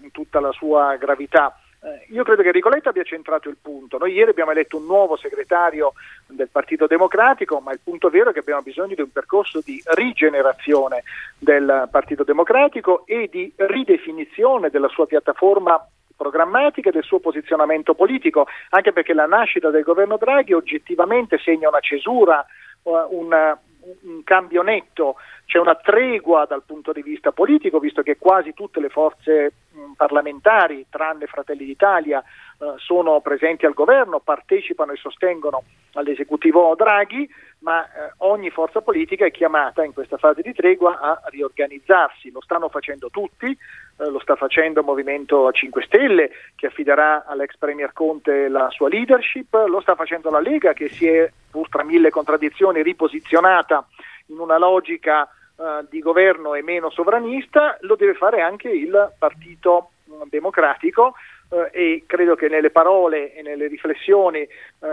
eh, 0.00 0.04
in 0.04 0.10
tutta 0.10 0.40
la 0.40 0.52
sua 0.52 0.96
gravità. 0.96 1.54
Eh, 1.80 2.12
io 2.12 2.24
credo 2.24 2.42
che 2.42 2.50
Ricoletta 2.50 2.88
abbia 2.88 3.04
centrato 3.04 3.48
il 3.48 3.56
punto. 3.60 3.98
Noi 3.98 4.12
ieri 4.12 4.30
abbiamo 4.30 4.50
eletto 4.50 4.78
un 4.78 4.86
nuovo 4.86 5.16
segretario 5.16 5.92
del 6.26 6.48
Partito 6.48 6.86
Democratico, 6.86 7.60
ma 7.60 7.72
il 7.72 7.80
punto 7.82 8.08
vero 8.08 8.30
è 8.30 8.32
che 8.32 8.40
abbiamo 8.40 8.62
bisogno 8.62 8.94
di 8.96 9.00
un 9.00 9.12
percorso 9.12 9.60
di 9.64 9.80
rigenerazione 9.94 11.04
del 11.38 11.88
Partito 11.90 12.24
Democratico 12.24 13.04
e 13.06 13.28
di 13.30 13.52
ridefinizione 13.56 14.70
della 14.70 14.88
sua 14.88 15.06
piattaforma 15.06 15.80
programmatica 16.18 16.88
e 16.88 16.92
del 16.92 17.04
suo 17.04 17.20
posizionamento 17.20 17.94
politico, 17.94 18.46
anche 18.70 18.92
perché 18.92 19.14
la 19.14 19.26
nascita 19.26 19.70
del 19.70 19.84
governo 19.84 20.16
Draghi 20.18 20.52
oggettivamente 20.52 21.38
segna 21.38 21.68
una 21.68 21.80
cesura, 21.80 22.44
uh, 22.82 22.90
un, 23.10 23.56
un 24.02 24.24
cambio 24.24 24.62
netto, 24.62 25.14
c'è 25.46 25.58
una 25.58 25.76
tregua 25.76 26.44
dal 26.46 26.64
punto 26.66 26.92
di 26.92 27.02
vista 27.02 27.32
politico, 27.32 27.78
visto 27.78 28.02
che 28.02 28.18
quasi 28.18 28.52
tutte 28.52 28.80
le 28.80 28.90
forze 28.90 29.52
parlamentari, 29.96 30.86
tranne 30.90 31.26
Fratelli 31.26 31.64
d'Italia, 31.64 32.20
eh, 32.20 32.74
sono 32.76 33.20
presenti 33.20 33.64
al 33.64 33.72
governo, 33.72 34.20
partecipano 34.20 34.92
e 34.92 34.96
sostengono 34.96 35.62
all'esecutivo 35.94 36.74
Draghi, 36.74 37.28
ma 37.60 37.84
eh, 37.84 38.12
ogni 38.18 38.50
forza 38.50 38.80
politica 38.80 39.24
è 39.24 39.30
chiamata 39.30 39.82
in 39.84 39.92
questa 39.92 40.16
fase 40.16 40.42
di 40.42 40.52
tregua 40.52 41.00
a 41.00 41.20
riorganizzarsi. 41.26 42.30
Lo 42.30 42.40
stanno 42.40 42.68
facendo 42.68 43.10
tutti, 43.10 43.46
eh, 43.46 44.10
lo 44.10 44.20
sta 44.20 44.36
facendo 44.36 44.80
il 44.80 44.86
Movimento 44.86 45.50
5 45.50 45.82
Stelle 45.82 46.30
che 46.54 46.66
affiderà 46.66 47.24
all'ex 47.26 47.56
Premier 47.56 47.92
Conte 47.92 48.48
la 48.48 48.70
sua 48.70 48.88
leadership, 48.88 49.52
lo 49.66 49.80
sta 49.80 49.94
facendo 49.94 50.30
la 50.30 50.40
Lega 50.40 50.72
che 50.72 50.88
si 50.88 51.06
è, 51.06 51.30
pur 51.50 51.68
tra 51.68 51.82
mille 51.82 52.10
contraddizioni, 52.10 52.82
riposizionata 52.82 53.86
in 54.26 54.38
una 54.38 54.58
logica 54.58 55.24
eh, 55.24 55.86
di 55.88 55.98
governo 56.00 56.54
e 56.54 56.62
meno 56.62 56.90
sovranista, 56.90 57.76
lo 57.80 57.96
deve 57.96 58.14
fare 58.14 58.40
anche 58.40 58.68
il 58.68 59.12
Partito 59.18 59.90
Democratico 60.28 61.14
eh, 61.50 61.70
e 61.72 62.04
credo 62.06 62.34
che 62.34 62.48
nelle 62.48 62.70
parole 62.70 63.34
e 63.34 63.42
nelle 63.42 63.66
riflessioni 63.68 64.40
eh, 64.40 64.48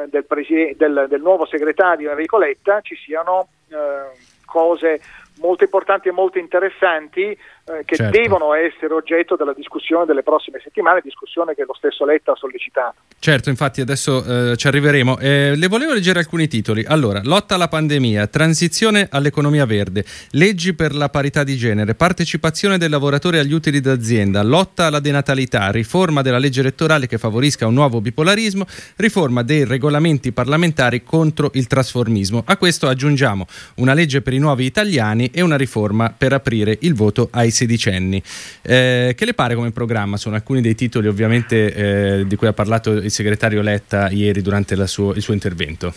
del, 0.07 0.25
preside- 0.25 0.75
del, 0.77 1.07
del, 1.09 1.21
nuovo 1.21 1.45
segretario 1.45 2.11
Enrico 2.11 2.37
Letta 2.37 2.81
ci 2.81 2.95
siano 2.95 3.47
eh, 3.69 4.33
cose 4.45 5.01
molto 5.39 5.63
importanti 5.63 6.07
e 6.07 6.11
molto 6.11 6.37
interessanti 6.39 7.21
eh, 7.67 7.83
che 7.83 7.95
certo. 7.95 8.17
devono 8.17 8.53
essere 8.53 8.93
oggetto 8.93 9.35
della 9.35 9.53
discussione 9.53 10.05
delle 10.05 10.21
prossime 10.21 10.59
settimane, 10.63 11.01
discussione 11.03 11.55
che 11.55 11.65
lo 11.65 11.73
stesso 11.73 12.05
Letta 12.05 12.33
ha 12.33 12.35
sollecitato. 12.35 12.95
Certo, 13.17 13.49
infatti 13.49 13.81
adesso 13.81 14.51
eh, 14.51 14.55
ci 14.55 14.67
arriveremo. 14.67 15.17
Eh, 15.17 15.53
le 15.55 15.67
volevo 15.67 15.93
leggere 15.93 16.19
alcuni 16.19 16.47
titoli. 16.47 16.85
Allora, 16.85 17.21
lotta 17.23 17.55
alla 17.55 17.67
pandemia, 17.67 18.27
transizione 18.27 19.07
all'economia 19.09 19.65
verde, 19.65 20.05
leggi 20.31 20.75
per 20.75 20.93
la 20.93 21.09
parità 21.09 21.43
di 21.43 21.55
genere, 21.55 21.95
partecipazione 21.95 22.77
del 22.77 22.91
lavoratore 22.91 23.39
agli 23.39 23.53
utili 23.53 23.79
d'azienda, 23.79 24.43
lotta 24.43 24.85
alla 24.85 24.99
denatalità, 24.99 25.71
riforma 25.71 26.21
della 26.21 26.37
legge 26.37 26.59
elettorale 26.59 27.07
che 27.07 27.17
favorisca 27.17 27.65
un 27.65 27.73
nuovo 27.73 27.99
bipolarismo, 27.99 28.65
riforma 28.97 29.41
dei 29.41 29.65
regolamenti 29.65 30.31
parlamentari 30.31 31.03
contro 31.03 31.49
il 31.53 31.65
trasformismo. 31.65 32.43
A 32.45 32.57
questo 32.57 32.87
aggiungiamo 32.87 33.47
una 33.77 33.93
legge 33.93 34.21
per 34.21 34.33
i 34.33 34.39
nuovi 34.39 34.65
italiani 34.65 35.24
anni 35.25 35.31
e 35.33 35.41
una 35.41 35.57
riforma 35.57 36.13
per 36.15 36.33
aprire 36.33 36.77
il 36.81 36.93
voto 36.93 37.29
ai 37.31 37.51
sedicenni. 37.51 38.21
Eh, 38.61 39.13
che 39.15 39.25
le 39.25 39.33
pare 39.33 39.55
come 39.55 39.71
programma? 39.71 40.17
Sono 40.17 40.35
alcuni 40.35 40.61
dei 40.61 40.75
titoli 40.75 41.07
ovviamente 41.07 41.73
eh, 42.19 42.27
di 42.27 42.35
cui 42.35 42.47
ha 42.47 42.53
parlato 42.53 42.91
il 42.91 43.11
segretario 43.11 43.61
Letta 43.61 44.09
ieri 44.09 44.41
durante 44.41 44.75
suo, 44.87 45.13
il 45.13 45.21
suo 45.21 45.33
intervento. 45.33 45.93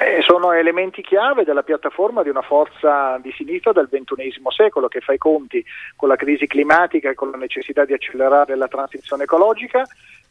Eh, 0.00 0.22
sono 0.22 0.52
elementi 0.52 1.02
chiave 1.02 1.42
della 1.42 1.62
piattaforma 1.62 2.22
di 2.22 2.28
una 2.28 2.42
forza 2.42 3.18
di 3.20 3.32
sinistra 3.36 3.72
del 3.72 3.88
XXI 3.90 4.40
secolo 4.54 4.86
che 4.86 5.00
fa 5.00 5.12
i 5.12 5.18
conti 5.18 5.64
con 5.96 6.08
la 6.08 6.14
crisi 6.14 6.46
climatica 6.46 7.10
e 7.10 7.14
con 7.14 7.30
la 7.30 7.36
necessità 7.36 7.84
di 7.84 7.94
accelerare 7.94 8.56
la 8.56 8.68
transizione 8.68 9.24
ecologica, 9.24 9.84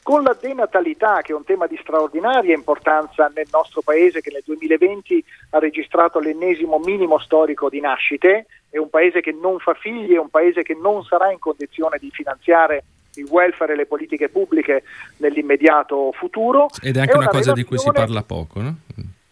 con 0.08 0.24
la 0.24 0.38
denatalità 0.40 1.20
che 1.22 1.34
è 1.34 1.36
un 1.36 1.44
tema 1.44 1.68
di 1.68 1.78
straordinaria 1.82 2.56
importanza 2.56 3.30
nel 3.36 3.48
nostro 3.52 3.82
paese 3.82 4.22
che 4.22 4.32
nel 4.32 4.42
2020 4.46 5.22
ha 5.50 5.60
registrato 5.60 6.20
l'ennesimo 6.20 6.80
minimo 6.80 7.20
storico 7.20 7.68
di 7.68 7.82
nascite, 7.82 8.46
è 8.70 8.78
un 8.78 8.90
paese 8.90 9.20
che 9.20 9.34
non 9.34 9.60
fa 9.60 9.74
figli, 9.74 10.14
è 10.14 10.18
un 10.18 10.30
paese 10.30 10.64
che 10.64 10.78
non 10.82 11.04
sarà 11.04 11.30
in 11.30 11.40
condizione 11.40 11.98
di 12.00 12.10
finanziare 12.10 12.86
il 13.16 13.28
welfare 13.30 13.74
e 13.74 13.76
le 13.76 13.86
politiche 13.86 14.30
pubbliche 14.30 14.84
nell'immediato 15.18 16.14
futuro. 16.14 16.68
Ed 16.82 16.96
è 16.96 17.02
anche 17.02 17.12
è 17.12 17.16
una, 17.18 17.26
una 17.26 17.34
cosa 17.34 17.52
di 17.52 17.66
cui 17.66 17.78
si 17.78 17.92
parla 17.92 18.24
poco, 18.24 18.62
no? 18.62 18.76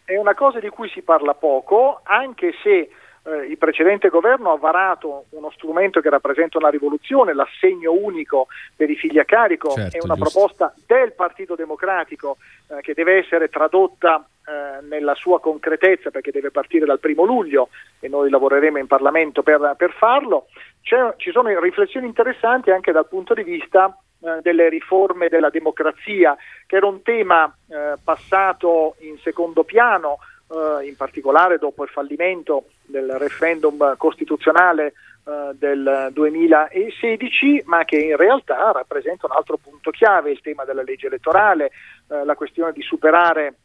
È 0.04 0.18
una 0.18 0.36
cosa 0.36 0.60
di 0.60 0.68
cui 0.68 0.90
si 0.90 1.02
parla 1.04 1.36
poco, 1.36 2.02
anche 2.04 2.52
se 2.62 2.90
eh, 3.26 3.48
il 3.48 3.58
precedente 3.58 4.10
governo 4.10 4.52
ha 4.52 4.58
varato 4.58 5.26
uno 5.32 5.50
strumento 5.52 6.00
che 6.00 6.10
rappresenta 6.10 6.58
una 6.58 6.70
rivoluzione, 6.70 7.34
l'assegno 7.34 7.92
unico 7.92 8.48
per 8.76 8.90
i 8.90 8.96
figli 8.96 9.18
a 9.18 9.26
carico, 9.26 9.72
certo, 9.72 9.98
è 9.98 10.04
una 10.04 10.16
giusto. 10.16 10.40
proposta 10.40 10.74
del 10.86 11.14
Partito 11.14 11.56
Democratico 11.56 12.38
eh, 12.68 12.82
che 12.82 12.94
deve 12.94 13.18
essere 13.18 13.50
tradotta 13.50 14.28
eh, 14.46 14.86
nella 14.86 15.16
sua 15.16 15.40
concretezza 15.40 16.12
perché 16.12 16.32
deve 16.32 16.52
partire 16.52 16.86
dal 16.86 17.00
primo 17.00 17.24
luglio 17.24 17.70
e 18.00 18.08
noi 18.08 18.30
lavoreremo 18.30 18.78
in 18.78 18.88
Parlamento 18.88 19.42
per, 19.42 19.74
per 19.78 19.92
farlo. 19.92 20.48
C'è, 20.84 21.16
ci 21.18 21.32
sono 21.32 21.50
riflessioni 21.60 22.06
interessanti 22.06 22.70
anche 22.70 22.92
dal 22.92 23.08
punto 23.08 23.34
di 23.34 23.44
vista 23.44 23.98
eh, 24.20 24.40
delle 24.42 24.70
riforme 24.70 25.30
della 25.30 25.50
democrazia, 25.50 26.38
che 26.68 26.76
era 26.76 26.86
un 26.86 27.02
tema 27.02 27.52
eh, 27.68 27.96
passato 28.04 28.96
in 29.00 29.18
secondo 29.18 29.64
piano 29.64 30.20
eh, 30.48 30.88
in 30.88 30.96
particolare 30.96 31.58
dopo 31.58 31.84
il 31.84 31.90
fallimento 31.90 32.66
del 32.86 33.12
referendum 33.18 33.96
costituzionale 33.98 34.94
eh, 35.26 35.52
del 35.56 36.10
2016, 36.14 37.64
ma 37.66 37.84
che 37.84 37.98
in 37.98 38.16
realtà 38.16 38.72
rappresenta 38.72 39.26
un 39.26 39.32
altro 39.36 39.58
punto 39.58 39.92
chiave, 39.92 40.32
il 40.32 40.42
tema 40.42 40.64
della 40.66 40.84
legge 40.84 41.08
elettorale, 41.08 41.72
eh, 42.10 42.24
la 42.24 42.36
questione 42.36 42.72
di 42.72 42.82
superare 42.82 43.56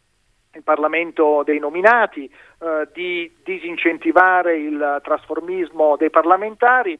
il 0.54 0.62
Parlamento 0.62 1.42
dei 1.44 1.58
nominati, 1.58 2.24
eh, 2.24 2.88
di 2.92 3.30
disincentivare 3.44 4.56
il 4.56 5.00
trasformismo 5.02 5.96
dei 5.96 6.10
parlamentari 6.10 6.98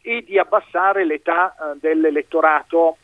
e 0.00 0.22
di 0.22 0.38
abbassare 0.38 1.04
l'età 1.04 1.56
dell'elettorato 1.80 2.98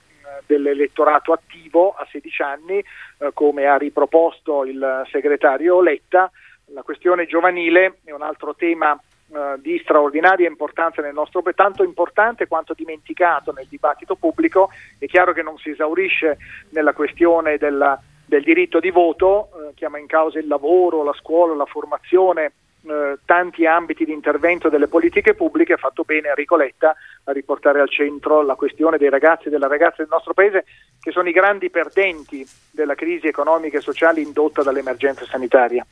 dell'elettorato 0.47 1.32
attivo 1.32 1.94
a 1.97 2.06
16 2.11 2.42
anni, 2.42 2.78
eh, 2.78 3.30
come 3.32 3.66
ha 3.66 3.76
riproposto 3.76 4.64
il 4.64 5.02
segretario 5.11 5.80
Letta. 5.80 6.30
La 6.73 6.82
questione 6.82 7.26
giovanile 7.26 7.99
è 8.04 8.12
un 8.12 8.23
altro 8.23 8.54
tema 8.54 8.99
eh, 9.30 9.61
di 9.61 9.78
straordinaria 9.82 10.49
importanza 10.49 11.02
nel 11.02 11.12
nostro 11.12 11.42
paese, 11.42 11.56
tanto 11.56 11.82
importante 11.82 12.47
quanto 12.47 12.75
dimenticato 12.75 13.52
nel 13.52 13.66
dibattito 13.68 14.16
pubblico. 14.16 14.70
È 14.99 15.06
chiaro 15.06 15.32
che 15.32 15.42
non 15.42 15.58
si 15.58 15.70
esaurisce 15.70 16.38
nella 16.70 16.92
questione 16.92 17.58
della, 17.58 18.00
del 18.25 18.42
diritto 18.42 18.80
di 18.80 18.90
voto, 18.90 19.49
eh, 19.49 19.75
chiama 19.75 19.99
in 19.99 20.06
causa 20.06 20.38
il 20.38 20.47
lavoro, 20.47 21.02
la 21.02 21.14
scuola, 21.14 21.54
la 21.54 21.66
formazione 21.66 22.52
eh, 22.88 23.18
tanti 23.25 23.66
ambiti 23.66 24.04
di 24.04 24.12
intervento 24.12 24.68
delle 24.68 24.88
politiche 24.88 25.35
pubbliche, 25.35 25.75
ha 25.75 25.78
fatto 25.78 26.02
bene 26.02 26.28
Enrico 26.28 26.57
Letta 26.57 26.95
a 27.25 27.33
riportare 27.33 27.80
al 27.80 27.90
centro 27.90 28.42
la 28.42 28.54
questione 28.54 28.99
dei 28.99 29.11
ragazzi 29.11 29.49
e 29.49 29.50
delle 29.50 29.68
ragazze 29.68 30.02
del 30.02 30.09
nostro 30.11 30.35
paese 30.35 30.64
che 31.00 31.11
sono 31.11 31.28
i 31.28 31.33
grandi 31.33 31.71
perdenti 31.71 32.47
della 32.71 32.95
crisi 32.95 33.26
economica 33.26 33.78
e 33.78 33.83
sociale 33.83 34.21
indotta 34.21 34.62
dall'emergenza 34.62 35.25
sanitaria. 35.25 35.87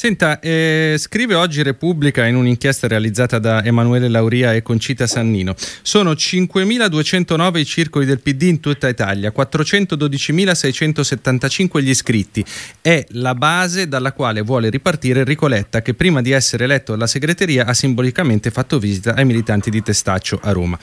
Senta, 0.00 0.40
eh, 0.40 0.94
scrive 0.96 1.34
oggi 1.34 1.62
Repubblica 1.62 2.24
in 2.24 2.34
un'inchiesta 2.34 2.88
realizzata 2.88 3.38
da 3.38 3.62
Emanuele 3.62 4.08
Lauria 4.08 4.54
e 4.54 4.62
Concita 4.62 5.06
Sannino. 5.06 5.54
Sono 5.82 6.12
5.209 6.12 7.58
i 7.58 7.66
circoli 7.66 8.06
del 8.06 8.20
PD 8.20 8.44
in 8.44 8.60
tutta 8.60 8.88
Italia, 8.88 9.30
412.675 9.36 11.82
gli 11.82 11.90
iscritti. 11.90 12.42
È 12.80 13.04
la 13.10 13.34
base 13.34 13.88
dalla 13.88 14.12
quale 14.12 14.40
vuole 14.40 14.70
ripartire 14.70 15.18
Enrico 15.18 15.48
Letta, 15.48 15.82
che 15.82 15.92
prima 15.92 16.22
di 16.22 16.30
essere 16.30 16.64
eletto 16.64 16.94
alla 16.94 17.06
segreteria 17.06 17.66
ha 17.66 17.74
simbolicamente 17.74 18.50
fatto 18.50 18.78
visita 18.78 19.14
ai 19.14 19.26
militanti 19.26 19.68
di 19.68 19.82
Testaccio 19.82 20.40
a 20.42 20.52
Roma. 20.52 20.78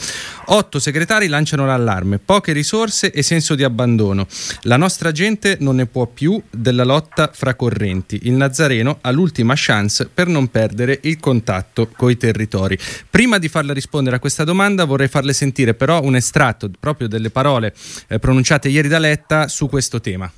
Otto 0.46 0.78
segretari 0.78 1.26
lanciano 1.26 1.66
l'allarme, 1.66 2.20
poche 2.20 2.54
risorse 2.54 3.12
e 3.12 3.24
senso 3.24 3.56
di 3.56 3.63
abbandono. 3.63 4.28
La 4.62 4.78
nostra 4.78 5.12
gente 5.12 5.58
non 5.60 5.78
ne 5.78 5.88
può 5.88 6.06
più 6.06 6.40
della 6.52 6.84
lotta 6.84 7.32
fra 7.34 7.56
correnti. 7.56 8.20
Il 8.26 8.34
Nazareno 8.34 8.66
ha 9.01 9.12
l'ultima 9.12 9.53
chance 9.56 10.08
per 10.08 10.27
non 10.27 10.47
perdere 10.49 10.99
il 11.03 11.19
contatto 11.19 11.88
coi 11.88 12.17
territori. 12.17 12.77
Prima 13.10 13.38
di 13.38 13.47
farle 13.47 13.73
rispondere 13.73 14.17
a 14.17 14.19
questa 14.19 14.43
domanda 14.43 14.86
vorrei 14.86 15.08
farle 15.08 15.34
sentire 15.34 15.73
però 15.73 16.01
un 16.01 16.15
estratto 16.15 16.69
proprio 16.80 17.08
delle 17.08 17.30
parole 17.30 17.73
eh, 18.08 18.19
pronunciate 18.19 18.69
ieri 18.69 18.88
da 18.88 18.99
Letta 18.99 19.47
su 19.47 19.67
questo 19.69 20.01
tema. 20.01 20.32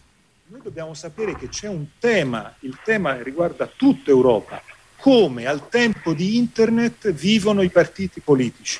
Noi 0.48 0.62
dobbiamo 0.64 0.94
sapere 0.94 1.36
che 1.36 1.50
c'è 1.50 1.68
un 1.68 1.86
tema, 2.00 2.54
il 2.60 2.78
tema 2.84 3.22
riguarda 3.22 3.70
tutta 3.76 4.12
Europa, 4.12 4.62
come 4.98 5.46
al 5.46 5.70
tempo 5.70 6.14
di 6.14 6.38
Internet 6.38 7.12
vivono 7.12 7.62
i 7.62 7.70
partiti 7.70 8.20
politici 8.20 8.80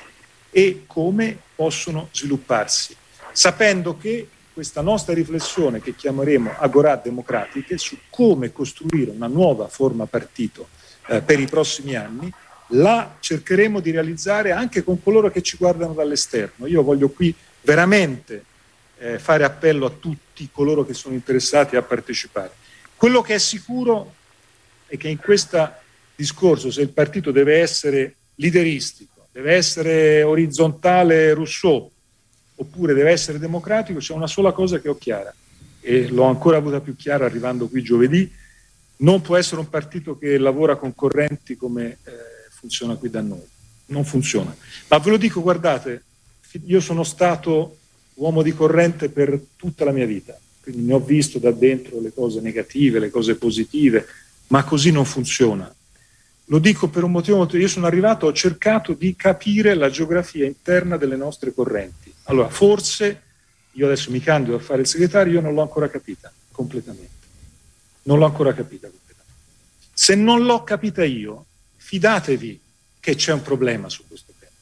e 0.50 0.84
come 0.86 1.36
possono 1.54 2.08
svilupparsi, 2.12 2.94
sapendo 3.32 3.96
che 3.96 4.28
questa 4.52 4.80
nostra 4.80 5.14
riflessione 5.14 5.80
che 5.80 5.94
chiameremo 5.94 6.56
Agorà 6.58 6.96
Democratiche 6.96 7.78
su 7.78 7.96
come 8.10 8.52
costruire 8.52 9.10
una 9.10 9.26
nuova 9.26 9.68
forma 9.68 10.06
partito 10.06 10.68
eh, 11.06 11.20
per 11.22 11.40
i 11.40 11.46
prossimi 11.46 11.94
anni, 11.94 12.32
la 12.72 13.16
cercheremo 13.18 13.80
di 13.80 13.90
realizzare 13.90 14.52
anche 14.52 14.82
con 14.82 15.02
coloro 15.02 15.30
che 15.30 15.42
ci 15.42 15.56
guardano 15.56 15.92
dall'esterno. 15.92 16.66
Io 16.66 16.82
voglio 16.82 17.08
qui 17.08 17.34
veramente 17.62 18.44
eh, 18.98 19.18
fare 19.18 19.44
appello 19.44 19.86
a 19.86 19.90
tutti 19.90 20.48
coloro 20.52 20.84
che 20.84 20.94
sono 20.94 21.14
interessati 21.14 21.76
a 21.76 21.82
partecipare. 21.82 22.52
Quello 22.96 23.22
che 23.22 23.34
è 23.34 23.38
sicuro 23.38 24.14
è 24.86 24.96
che 24.96 25.08
in 25.08 25.18
questo 25.18 25.72
discorso, 26.14 26.70
se 26.70 26.82
il 26.82 26.90
partito 26.90 27.30
deve 27.30 27.60
essere 27.60 28.16
lideristico, 28.36 29.28
deve 29.32 29.54
essere 29.54 30.22
orizzontale 30.22 31.32
Rousseau, 31.32 31.90
oppure 32.60 32.92
deve 32.92 33.10
essere 33.10 33.38
democratico, 33.38 34.00
c'è 34.00 34.12
una 34.12 34.26
sola 34.26 34.52
cosa 34.52 34.80
che 34.80 34.88
ho 34.90 34.98
chiara 34.98 35.34
e 35.80 36.08
l'ho 36.08 36.24
ancora 36.24 36.58
avuta 36.58 36.80
più 36.80 36.94
chiara 36.94 37.24
arrivando 37.24 37.68
qui 37.68 37.82
giovedì, 37.82 38.30
non 38.98 39.22
può 39.22 39.36
essere 39.36 39.60
un 39.60 39.70
partito 39.70 40.18
che 40.18 40.36
lavora 40.36 40.76
con 40.76 40.94
correnti 40.94 41.56
come 41.56 41.98
eh, 42.04 42.12
funziona 42.50 42.96
qui 42.96 43.08
da 43.08 43.22
noi, 43.22 43.42
non 43.86 44.04
funziona. 44.04 44.54
Ma 44.88 44.98
ve 44.98 45.10
lo 45.10 45.16
dico, 45.16 45.40
guardate, 45.40 46.02
io 46.66 46.80
sono 46.80 47.02
stato 47.02 47.78
uomo 48.14 48.42
di 48.42 48.52
corrente 48.52 49.08
per 49.08 49.40
tutta 49.56 49.86
la 49.86 49.92
mia 49.92 50.04
vita, 50.04 50.38
quindi 50.60 50.82
ne 50.82 50.92
ho 50.92 51.00
visto 51.00 51.38
da 51.38 51.52
dentro 51.52 51.98
le 51.98 52.12
cose 52.12 52.42
negative, 52.42 52.98
le 52.98 53.10
cose 53.10 53.36
positive, 53.36 54.06
ma 54.48 54.64
così 54.64 54.90
non 54.90 55.06
funziona. 55.06 55.74
Lo 56.50 56.58
dico 56.58 56.88
per 56.88 57.04
un 57.04 57.12
motivo. 57.12 57.46
Io 57.56 57.68
sono 57.68 57.86
arrivato, 57.86 58.26
ho 58.26 58.32
cercato 58.32 58.92
di 58.92 59.14
capire 59.14 59.74
la 59.74 59.88
geografia 59.88 60.46
interna 60.46 60.96
delle 60.96 61.16
nostre 61.16 61.54
correnti. 61.54 62.12
Allora, 62.24 62.48
forse, 62.48 63.22
io 63.72 63.86
adesso 63.86 64.10
mi 64.10 64.20
candido 64.20 64.56
a 64.56 64.60
fare 64.60 64.80
il 64.80 64.86
segretario, 64.88 65.34
io 65.34 65.40
non 65.40 65.54
l'ho 65.54 65.62
ancora 65.62 65.88
capita 65.88 66.32
completamente. 66.50 67.08
Non 68.02 68.18
l'ho 68.18 68.24
ancora 68.24 68.52
capita 68.52 68.88
completamente. 68.88 69.34
Se 69.94 70.16
non 70.16 70.44
l'ho 70.44 70.64
capita 70.64 71.04
io, 71.04 71.46
fidatevi 71.76 72.60
che 72.98 73.14
c'è 73.14 73.32
un 73.32 73.42
problema 73.42 73.88
su 73.88 74.06
questo 74.08 74.32
tema 74.36 74.52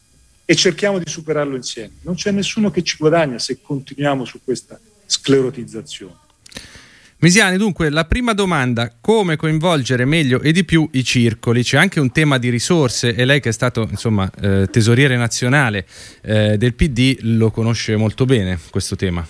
e 0.44 0.55
cerchiamo 0.55 0.98
di 0.98 1.09
superarlo 1.09 1.57
insieme. 1.57 1.94
Non 2.03 2.16
c'è 2.16 2.31
nessuno 2.33 2.70
che 2.70 2.83
ci 2.83 2.96
guadagna 2.98 3.38
se 3.38 3.62
continuiamo 3.62 4.27
su 4.27 4.40
questa 4.44 4.79
sclerotizzazione. 5.07 6.27
Misiani, 7.21 7.57
dunque, 7.57 7.91
la 7.91 8.05
prima 8.05 8.33
domanda, 8.33 8.93
come 9.01 9.35
coinvolgere 9.35 10.05
meglio 10.05 10.41
e 10.41 10.53
di 10.53 10.65
più 10.65 10.89
i 10.93 11.03
circoli? 11.03 11.65
C'è 11.65 11.77
anche 11.77 11.99
un 11.99 12.13
tema 12.13 12.39
di 12.39 12.49
risorse 12.49 13.13
e 13.17 13.25
lei 13.25 13.41
che 13.41 13.49
è 13.49 13.53
stato 13.53 13.81
insomma, 13.91 14.31
eh, 14.41 14.69
tesoriere 14.71 15.17
nazionale 15.17 15.85
eh, 16.23 16.57
del 16.57 16.75
PD 16.75 17.19
lo 17.37 17.51
conosce 17.51 17.97
molto 17.97 18.25
bene 18.25 18.57
questo 18.71 18.95
tema. 18.95 19.27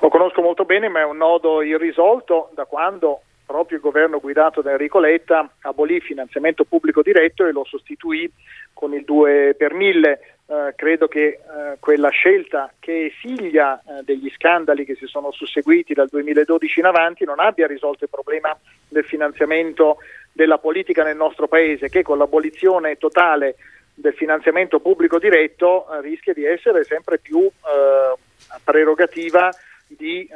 Lo 0.00 0.08
conosco 0.10 0.42
molto 0.42 0.66
bene, 0.66 0.90
ma 0.90 1.00
è 1.00 1.04
un 1.06 1.16
nodo 1.16 1.62
irrisolto 1.62 2.50
da 2.54 2.66
quando 2.66 3.22
proprio 3.46 3.78
il 3.78 3.82
governo 3.82 4.20
guidato 4.20 4.60
da 4.60 4.72
Enrico 4.72 5.00
Letta 5.00 5.48
abolì 5.60 5.94
il 5.94 6.02
finanziamento 6.02 6.64
pubblico 6.64 7.00
diretto 7.00 7.46
e 7.46 7.52
lo 7.52 7.64
sostituì 7.64 8.30
con 8.74 8.92
il 8.92 9.04
2 9.04 9.54
per 9.56 9.72
1000 9.72 10.33
eh, 10.46 10.74
credo 10.76 11.08
che 11.08 11.26
eh, 11.26 11.40
quella 11.80 12.10
scelta 12.10 12.70
che 12.78 13.06
è 13.06 13.08
figlia 13.08 13.80
eh, 13.80 14.02
degli 14.02 14.30
scandali 14.34 14.84
che 14.84 14.94
si 14.94 15.06
sono 15.06 15.32
susseguiti 15.32 15.94
dal 15.94 16.08
2012 16.10 16.80
in 16.80 16.84
avanti 16.84 17.24
non 17.24 17.40
abbia 17.40 17.66
risolto 17.66 18.04
il 18.04 18.10
problema 18.10 18.54
del 18.86 19.04
finanziamento 19.04 19.96
della 20.30 20.58
politica 20.58 21.02
nel 21.02 21.16
nostro 21.16 21.48
Paese, 21.48 21.88
che 21.88 22.02
con 22.02 22.18
l'abolizione 22.18 22.98
totale 22.98 23.56
del 23.94 24.12
finanziamento 24.12 24.80
pubblico 24.80 25.18
diretto 25.18 25.86
eh, 25.90 26.02
rischia 26.02 26.34
di 26.34 26.44
essere 26.44 26.84
sempre 26.84 27.18
più 27.18 27.40
eh, 27.40 28.14
prerogativa 28.62 29.50
di 29.86 30.28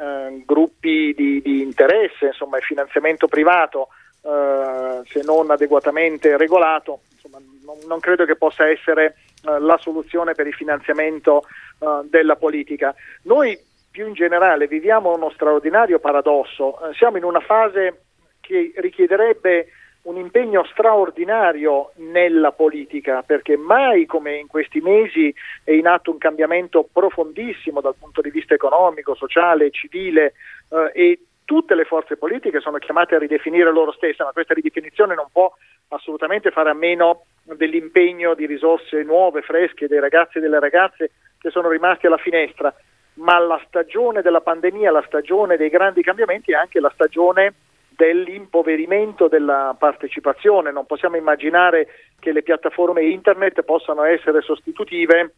gruppi 0.45 1.13
di, 1.13 1.41
di, 1.41 1.61
interesse, 1.61 2.27
insomma 2.27 2.57
il 2.57 2.63
finanziamento 2.63 3.27
privato 3.27 3.89
se 4.21 5.21
non 5.23 5.49
adeguatamente 5.49 6.37
regolato, 6.37 7.01
insomma, 7.11 7.39
non, 7.63 7.77
non 7.87 7.99
credo 7.99 8.25
che 8.25 8.35
possa 8.35 8.69
essere 8.69 9.15
la 9.43 9.77
soluzione 9.77 10.33
per 10.33 10.47
il 10.47 10.53
finanziamento 10.53 11.43
uh, 11.79 12.07
della 12.09 12.35
politica. 12.35 12.93
Noi 13.23 13.57
più 13.89 14.07
in 14.07 14.13
generale 14.13 14.67
viviamo 14.67 15.13
uno 15.13 15.29
straordinario 15.31 15.99
paradosso. 15.99 16.79
Eh, 16.79 16.93
siamo 16.93 17.17
in 17.17 17.23
una 17.23 17.39
fase 17.39 18.03
che 18.39 18.71
richiederebbe 18.75 19.67
un 20.03 20.17
impegno 20.17 20.63
straordinario 20.71 21.91
nella 21.95 22.51
politica, 22.51 23.21
perché 23.21 23.57
mai 23.57 24.05
come 24.05 24.37
in 24.37 24.47
questi 24.47 24.79
mesi 24.79 25.33
è 25.63 25.71
in 25.71 25.87
atto 25.87 26.11
un 26.11 26.17
cambiamento 26.17 26.87
profondissimo 26.91 27.81
dal 27.81 27.95
punto 27.99 28.21
di 28.21 28.29
vista 28.29 28.53
economico, 28.53 29.13
sociale, 29.15 29.71
civile 29.71 30.33
eh, 30.69 30.91
e 30.93 31.19
tutte 31.49 31.73
le 31.73 31.83
forze 31.83 32.15
politiche 32.15 32.59
sono 32.59 32.77
chiamate 32.77 33.15
a 33.15 33.17
ridefinire 33.17 33.71
loro 33.71 33.91
stesse, 33.91 34.23
ma 34.23 34.29
questa 34.29 34.53
ridefinizione 34.53 35.15
non 35.15 35.29
può 35.31 35.51
assolutamente 35.87 36.51
fare 36.51 36.69
a 36.69 36.75
meno 36.75 37.23
dell'impegno 37.41 38.35
di 38.35 38.45
risorse 38.45 39.01
nuove, 39.01 39.41
fresche 39.41 39.87
dei 39.87 39.99
ragazzi 39.99 40.37
e 40.37 40.41
delle 40.41 40.59
ragazze 40.59 41.09
che 41.39 41.49
sono 41.49 41.69
rimasti 41.69 42.05
alla 42.05 42.19
finestra, 42.19 42.71
ma 43.15 43.39
la 43.39 43.59
stagione 43.65 44.21
della 44.21 44.41
pandemia, 44.41 44.91
la 44.91 45.03
stagione 45.07 45.57
dei 45.57 45.69
grandi 45.69 46.03
cambiamenti 46.03 46.51
è 46.51 46.55
anche 46.55 46.79
la 46.79 46.91
stagione 46.93 47.55
dell'impoverimento 47.89 49.27
della 49.27 49.75
partecipazione. 49.75 50.71
Non 50.71 50.85
possiamo 50.85 51.15
immaginare 51.15 51.87
che 52.19 52.31
le 52.31 52.43
piattaforme 52.43 53.05
internet 53.05 53.63
possano 53.63 54.03
essere 54.03 54.41
sostitutive 54.41 55.33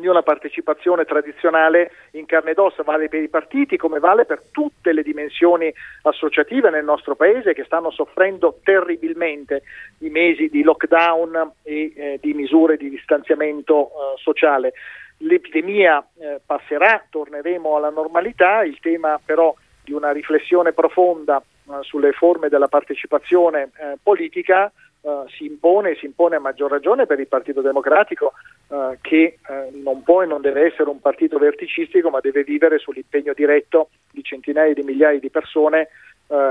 di 0.00 0.06
una 0.06 0.22
partecipazione 0.22 1.04
tradizionale 1.04 1.92
in 2.12 2.26
carne 2.26 2.52
ed 2.52 2.58
ossa, 2.58 2.82
vale 2.82 3.08
per 3.08 3.22
i 3.22 3.28
partiti 3.28 3.76
come 3.76 3.98
vale 3.98 4.24
per 4.24 4.42
tutte 4.50 4.92
le 4.92 5.02
dimensioni 5.02 5.72
associative 6.02 6.70
nel 6.70 6.84
nostro 6.84 7.14
paese 7.14 7.54
che 7.54 7.64
stanno 7.64 7.90
soffrendo 7.90 8.58
terribilmente 8.64 9.62
i 9.98 10.10
mesi 10.10 10.48
di 10.48 10.62
lockdown 10.62 11.52
e 11.62 11.92
eh, 11.94 12.18
di 12.20 12.34
misure 12.34 12.76
di 12.76 12.88
distanziamento 12.88 13.86
eh, 13.86 13.90
sociale. 14.16 14.72
L'epidemia 15.18 16.04
eh, 16.18 16.40
passerà, 16.44 17.04
torneremo 17.08 17.76
alla 17.76 17.90
normalità, 17.90 18.62
il 18.62 18.78
tema 18.80 19.20
però 19.22 19.54
di 19.84 19.92
una 19.92 20.12
riflessione 20.12 20.72
profonda 20.72 21.38
eh, 21.38 21.78
sulle 21.82 22.12
forme 22.12 22.48
della 22.48 22.68
partecipazione 22.68 23.70
eh, 23.76 23.98
politica 24.02 24.72
Uh, 25.02 25.26
si 25.30 25.46
impone 25.46 25.92
e 25.92 25.96
si 25.96 26.04
impone 26.04 26.36
a 26.36 26.40
maggior 26.40 26.70
ragione 26.70 27.06
per 27.06 27.18
il 27.18 27.26
Partito 27.26 27.62
Democratico 27.62 28.34
uh, 28.66 28.98
che 29.00 29.38
uh, 29.48 29.80
non 29.82 30.02
può 30.02 30.22
e 30.22 30.26
non 30.26 30.42
deve 30.42 30.66
essere 30.66 30.90
un 30.90 31.00
partito 31.00 31.38
verticistico 31.38 32.10
ma 32.10 32.20
deve 32.20 32.44
vivere 32.44 32.76
sull'impegno 32.76 33.32
diretto 33.32 33.88
di 34.12 34.22
centinaia 34.22 34.74
di 34.74 34.82
migliaia 34.82 35.18
di 35.18 35.30
persone 35.30 35.88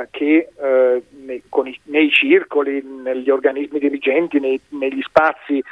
che 0.09 0.49
nei, 0.59 1.41
i, 1.63 1.79
nei, 1.83 2.11
circoli, 2.11 2.83
negli 2.83 3.29
organismi 3.29 3.79
dirigenti, 3.79 4.37
nei, 4.37 4.59
negli 4.71 5.01
spazi 5.01 5.63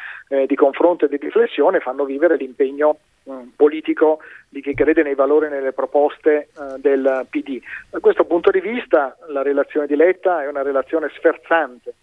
di 0.46 0.56
confronto 0.56 1.04
e 1.04 1.10
di 1.10 1.18
riflessione 1.18 1.82
fanno 1.82 2.06
vivere 2.06 2.38
l'impegno 2.38 3.00
mm, 3.30 3.50
politico 3.58 4.20
di 4.48 4.62
chi 4.62 4.74
crede 4.74 5.04
nei 5.04 5.14
valori 5.14 5.48
e 5.48 5.50
nelle 5.50 5.74
proposte 5.74 6.48
del 6.78 7.28
PD. 7.30 7.60
Da 7.90 8.00
questo 8.00 8.24
punto 8.24 8.50
di 8.50 8.62
vista 8.62 9.18
la 9.28 9.42
relazione 9.42 9.88
di 9.88 9.98
Letta 9.98 10.42
è 10.42 10.48
una 10.48 10.62
relazione 10.62 11.10
sferzante 11.14 11.94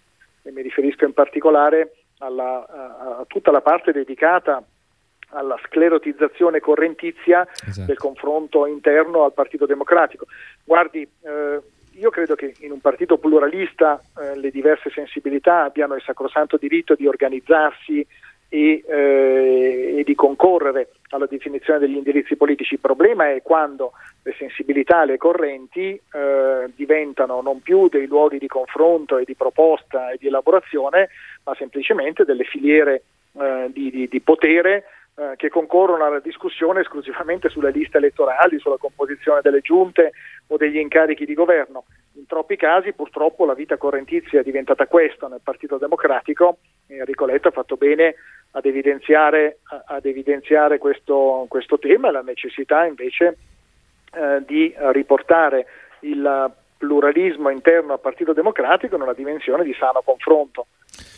e 0.45 0.53
mi 0.53 0.63
riferisco 0.63 1.05
in 1.05 1.13
particolare 1.13 1.97
alla, 2.19 2.67
a, 2.69 3.19
a 3.19 3.25
tutta 3.27 3.51
la 3.51 3.61
parte 3.61 3.91
dedicata 3.91 4.63
alla 5.31 5.59
sclerotizzazione 5.67 6.61
correntizia 6.61 7.47
esatto. 7.67 7.87
del 7.87 7.97
confronto 7.97 8.67
interno 8.67 9.25
al 9.25 9.33
Partito 9.33 9.67
Democratico. 9.67 10.27
Guardi, 10.63 11.03
eh, 11.03 11.61
io 11.97 12.11
credo 12.11 12.35
che 12.35 12.55
in 12.61 12.73
un 12.73 12.81
partito 12.81 13.19
pluralista 13.19 14.01
eh, 14.19 14.37
le 14.37 14.51
diverse 14.51 14.91
sensibilità 14.91 15.63
abbiano 15.63 15.95
il 15.95 16.03
sacrosanto 16.03 16.57
diritto 16.57 16.95
di 16.95 17.07
organizzarsi 17.07 18.07
e, 18.55 18.85
eh, 18.87 19.95
e, 19.99 20.05
di 20.05 20.15
concorrere 20.15 20.91
alla 21.09 21.27
definizione 21.27 21.81
degli 21.81 21.97
indirizzi 21.97 22.37
politici. 22.37 22.75
Il 22.75 22.81
problema 22.81 23.33
è 23.33 23.43
quando 23.43 23.93
le 24.23 24.33
sensibilità, 24.39 25.05
le 25.05 25.17
correnti 25.17 26.01
eh, 26.13 26.71
diventano 26.77 27.41
non 27.41 27.61
più 27.63 27.89
dei 27.89 28.07
luoghi 28.07 28.39
di 28.39 28.47
confronto 28.47 29.19
e 29.19 29.25
di 29.25 29.35
proposta 29.35 30.11
e 30.11 30.19
di 30.19 30.29
elaborazione, 30.29 31.09
ma 31.43 31.55
semplicemente 31.57 32.25
delle 32.25 32.45
filiere 32.45 33.03
eh, 33.33 33.71
di, 33.73 33.91
di, 33.91 34.09
di, 34.09 34.21
potere 34.21 34.85
eh, 35.17 35.33
che 35.37 35.49
concorrono 35.49 36.05
alla 36.05 36.21
discussione 36.21 36.83
esclusivamente 36.83 37.49
sulle 37.49 37.73
liste 37.73 37.97
elettorali, 37.97 38.61
sulla 38.61 38.79
composizione 38.79 39.41
delle 39.43 39.63
giunte 39.63 40.13
o 40.47 40.57
degli 40.57 40.79
incarichi 40.79 41.25
di 41.25 41.35
governo. 41.35 41.87
In 42.13 42.27
troppi 42.27 42.55
casi 42.55 42.93
purtroppo 42.93 43.45
la 43.45 43.55
vita 43.55 43.77
correntizia 43.77 44.39
è 44.39 44.45
diventata 44.45 44.87
questa 44.87 45.27
nel 45.27 45.41
Partito 45.43 45.77
Democratico 45.77 46.59
Enrico 46.87 47.27
Letta 47.27 47.49
ha 47.49 47.53
fatto 47.53 47.77
bene 47.77 48.15
ad 48.57 48.65
evidenziare, 48.67 49.59
ad 49.87 50.05
evidenziare 50.05 50.79
questo, 50.79 51.47
questo, 51.49 51.79
tema 51.79 52.09
e 52.09 52.13
la 52.13 52.23
necessità 52.23 52.85
invece 52.85 53.37
eh, 54.13 54.43
di 54.47 54.73
riportare 54.93 55.67
il 56.01 56.53
pluralismo 56.77 57.49
interno 57.51 57.95
al 57.95 58.01
Partito 58.01 58.33
Democratico 58.33 58.95
in 58.95 59.03
una 59.03 59.13
dimensione 59.13 59.65
di 59.65 59.75
sano 59.75 60.03
confronto 60.05 60.67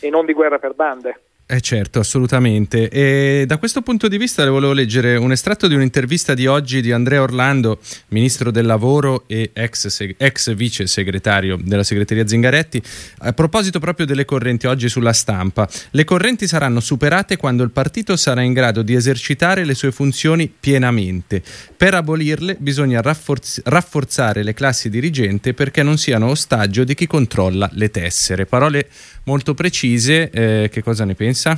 e 0.01 0.09
non 0.09 0.25
di 0.25 0.33
guerra 0.33 0.59
per 0.59 0.73
bande. 0.73 1.19
Eh 1.49 1.61
certo, 1.61 1.99
assolutamente. 1.99 2.89
E 2.89 3.45
da 3.47 3.55
questo 3.55 3.81
punto 3.81 4.09
di 4.09 4.17
vista 4.17 4.43
le 4.43 4.49
volevo 4.49 4.73
leggere 4.73 5.15
un 5.15 5.31
estratto 5.31 5.69
di 5.69 5.75
un'intervista 5.75 6.33
di 6.33 6.45
oggi 6.45 6.81
di 6.81 6.91
Andrea 6.91 7.21
Orlando, 7.21 7.79
ministro 8.09 8.51
del 8.51 8.65
lavoro 8.65 9.23
e 9.27 9.51
ex, 9.53 10.13
ex 10.17 10.53
vice 10.55 10.87
segretario 10.87 11.57
della 11.63 11.85
segreteria 11.85 12.27
Zingaretti, 12.27 12.83
a 13.19 13.31
proposito 13.31 13.79
proprio 13.79 14.05
delle 14.05 14.25
correnti 14.25 14.67
oggi 14.67 14.89
sulla 14.89 15.13
stampa. 15.13 15.69
Le 15.91 16.03
correnti 16.03 16.47
saranno 16.47 16.81
superate 16.81 17.37
quando 17.37 17.63
il 17.63 17.71
partito 17.71 18.17
sarà 18.17 18.41
in 18.41 18.51
grado 18.51 18.81
di 18.81 18.93
esercitare 18.93 19.63
le 19.63 19.73
sue 19.73 19.93
funzioni 19.93 20.51
pienamente. 20.59 21.41
Per 21.77 21.93
abolirle 21.93 22.57
bisogna 22.59 22.99
rafforz- 22.99 23.61
rafforzare 23.63 24.43
le 24.43 24.53
classi 24.53 24.89
dirigenti 24.89 25.53
perché 25.53 25.81
non 25.81 25.97
siano 25.97 26.27
ostaggio 26.27 26.83
di 26.83 26.93
chi 26.93 27.07
controlla 27.07 27.69
le 27.71 27.89
tessere. 27.89 28.45
Parole 28.45 28.89
molto 29.27 29.53
precise, 29.53 30.31
eh, 30.31 30.69
che 30.71 30.81
cosa 30.81 31.05
ne 31.05 31.13
pensa? 31.13 31.55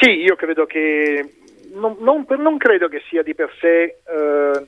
Sì, 0.00 0.10
io 0.10 0.34
credo 0.34 0.64
che 0.64 1.34
non, 1.74 1.96
non, 2.00 2.24
non 2.38 2.56
credo 2.56 2.88
che 2.88 3.02
sia 3.08 3.22
di 3.22 3.34
per 3.34 3.52
sé 3.60 3.82
eh, 3.82 4.66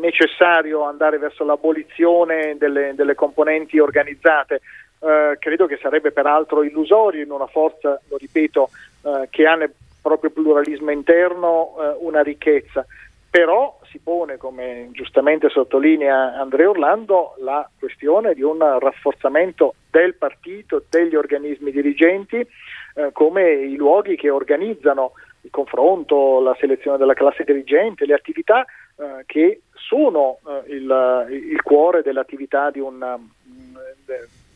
necessario 0.00 0.84
andare 0.84 1.18
verso 1.18 1.44
l'abolizione 1.44 2.56
delle, 2.58 2.94
delle 2.94 3.14
componenti 3.14 3.78
organizzate. 3.78 4.60
Eh, 5.00 5.38
credo 5.38 5.66
che 5.66 5.78
sarebbe 5.80 6.12
peraltro 6.12 6.62
illusorio 6.62 7.22
in 7.22 7.30
una 7.30 7.46
forza, 7.46 7.98
lo 8.08 8.16
ripeto, 8.18 8.70
eh, 9.02 9.28
che 9.30 9.46
ha 9.46 9.54
nel 9.54 9.72
proprio 10.02 10.30
pluralismo 10.30 10.90
interno 10.90 11.76
eh, 11.78 11.96
una 12.00 12.22
ricchezza 12.22 12.84
però 13.30 13.78
si 13.84 14.00
pone, 14.00 14.36
come 14.38 14.88
giustamente 14.90 15.48
sottolinea 15.48 16.34
Andrea 16.34 16.68
Orlando, 16.68 17.36
la 17.38 17.68
questione 17.78 18.34
di 18.34 18.42
un 18.42 18.58
rafforzamento 18.58 19.74
del 19.88 20.16
partito, 20.16 20.84
degli 20.90 21.14
organismi 21.14 21.70
dirigenti, 21.70 22.36
eh, 22.36 23.10
come 23.12 23.52
i 23.52 23.76
luoghi 23.76 24.16
che 24.16 24.30
organizzano 24.30 25.12
il 25.42 25.50
confronto, 25.50 26.40
la 26.40 26.56
selezione 26.58 26.98
della 26.98 27.14
classe 27.14 27.44
dirigente, 27.44 28.04
le 28.04 28.14
attività 28.14 28.64
eh, 28.64 29.22
che 29.26 29.62
sono 29.74 30.38
eh, 30.46 30.74
il, 30.74 31.26
il, 31.50 31.62
cuore 31.62 32.02
dell'attività 32.02 32.70
di, 32.70 32.80
un, 32.80 33.16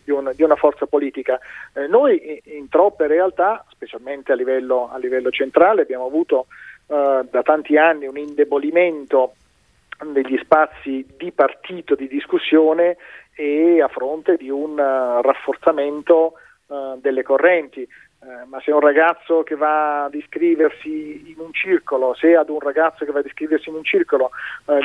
di, 0.04 0.10
un, 0.10 0.32
di 0.34 0.42
una 0.42 0.56
forza 0.56 0.86
politica. 0.86 1.38
Eh, 1.74 1.86
noi 1.86 2.42
in 2.44 2.68
troppe 2.68 3.06
realtà, 3.06 3.64
specialmente 3.70 4.32
a 4.32 4.34
livello, 4.34 4.90
a 4.92 4.98
livello 4.98 5.30
centrale, 5.30 5.82
abbiamo 5.82 6.06
avuto 6.06 6.46
eh, 6.86 7.24
da 7.30 7.42
tanti 7.42 7.76
anni 7.76 8.06
un 8.06 8.18
indebolimento 8.18 9.34
degli 10.12 10.38
spazi 10.38 11.06
di 11.16 11.32
partito, 11.32 11.94
di 11.94 12.08
discussione 12.08 12.96
e 13.34 13.80
a 13.80 13.88
fronte 13.88 14.36
di 14.36 14.48
un 14.48 14.72
uh, 14.72 15.20
rafforzamento 15.22 16.34
uh, 16.66 16.98
delle 17.00 17.22
correnti. 17.22 17.86
Uh, 18.18 18.48
ma 18.48 18.60
se 18.60 18.70
un 18.70 18.80
ragazzo 18.80 19.42
che 19.42 19.54
va 19.54 20.04
ad 20.04 20.14
iscriversi 20.14 21.30
in 21.30 21.38
un 21.38 21.52
circolo, 21.52 22.14
se 22.14 22.36
ad 22.36 22.48
un 22.48 22.60
ragazzo 22.60 23.04
che 23.04 23.12
va 23.12 23.18
ad 23.18 23.26
iscriversi 23.26 23.68
in 23.68 23.76
un 23.76 23.84
circolo 23.84 24.30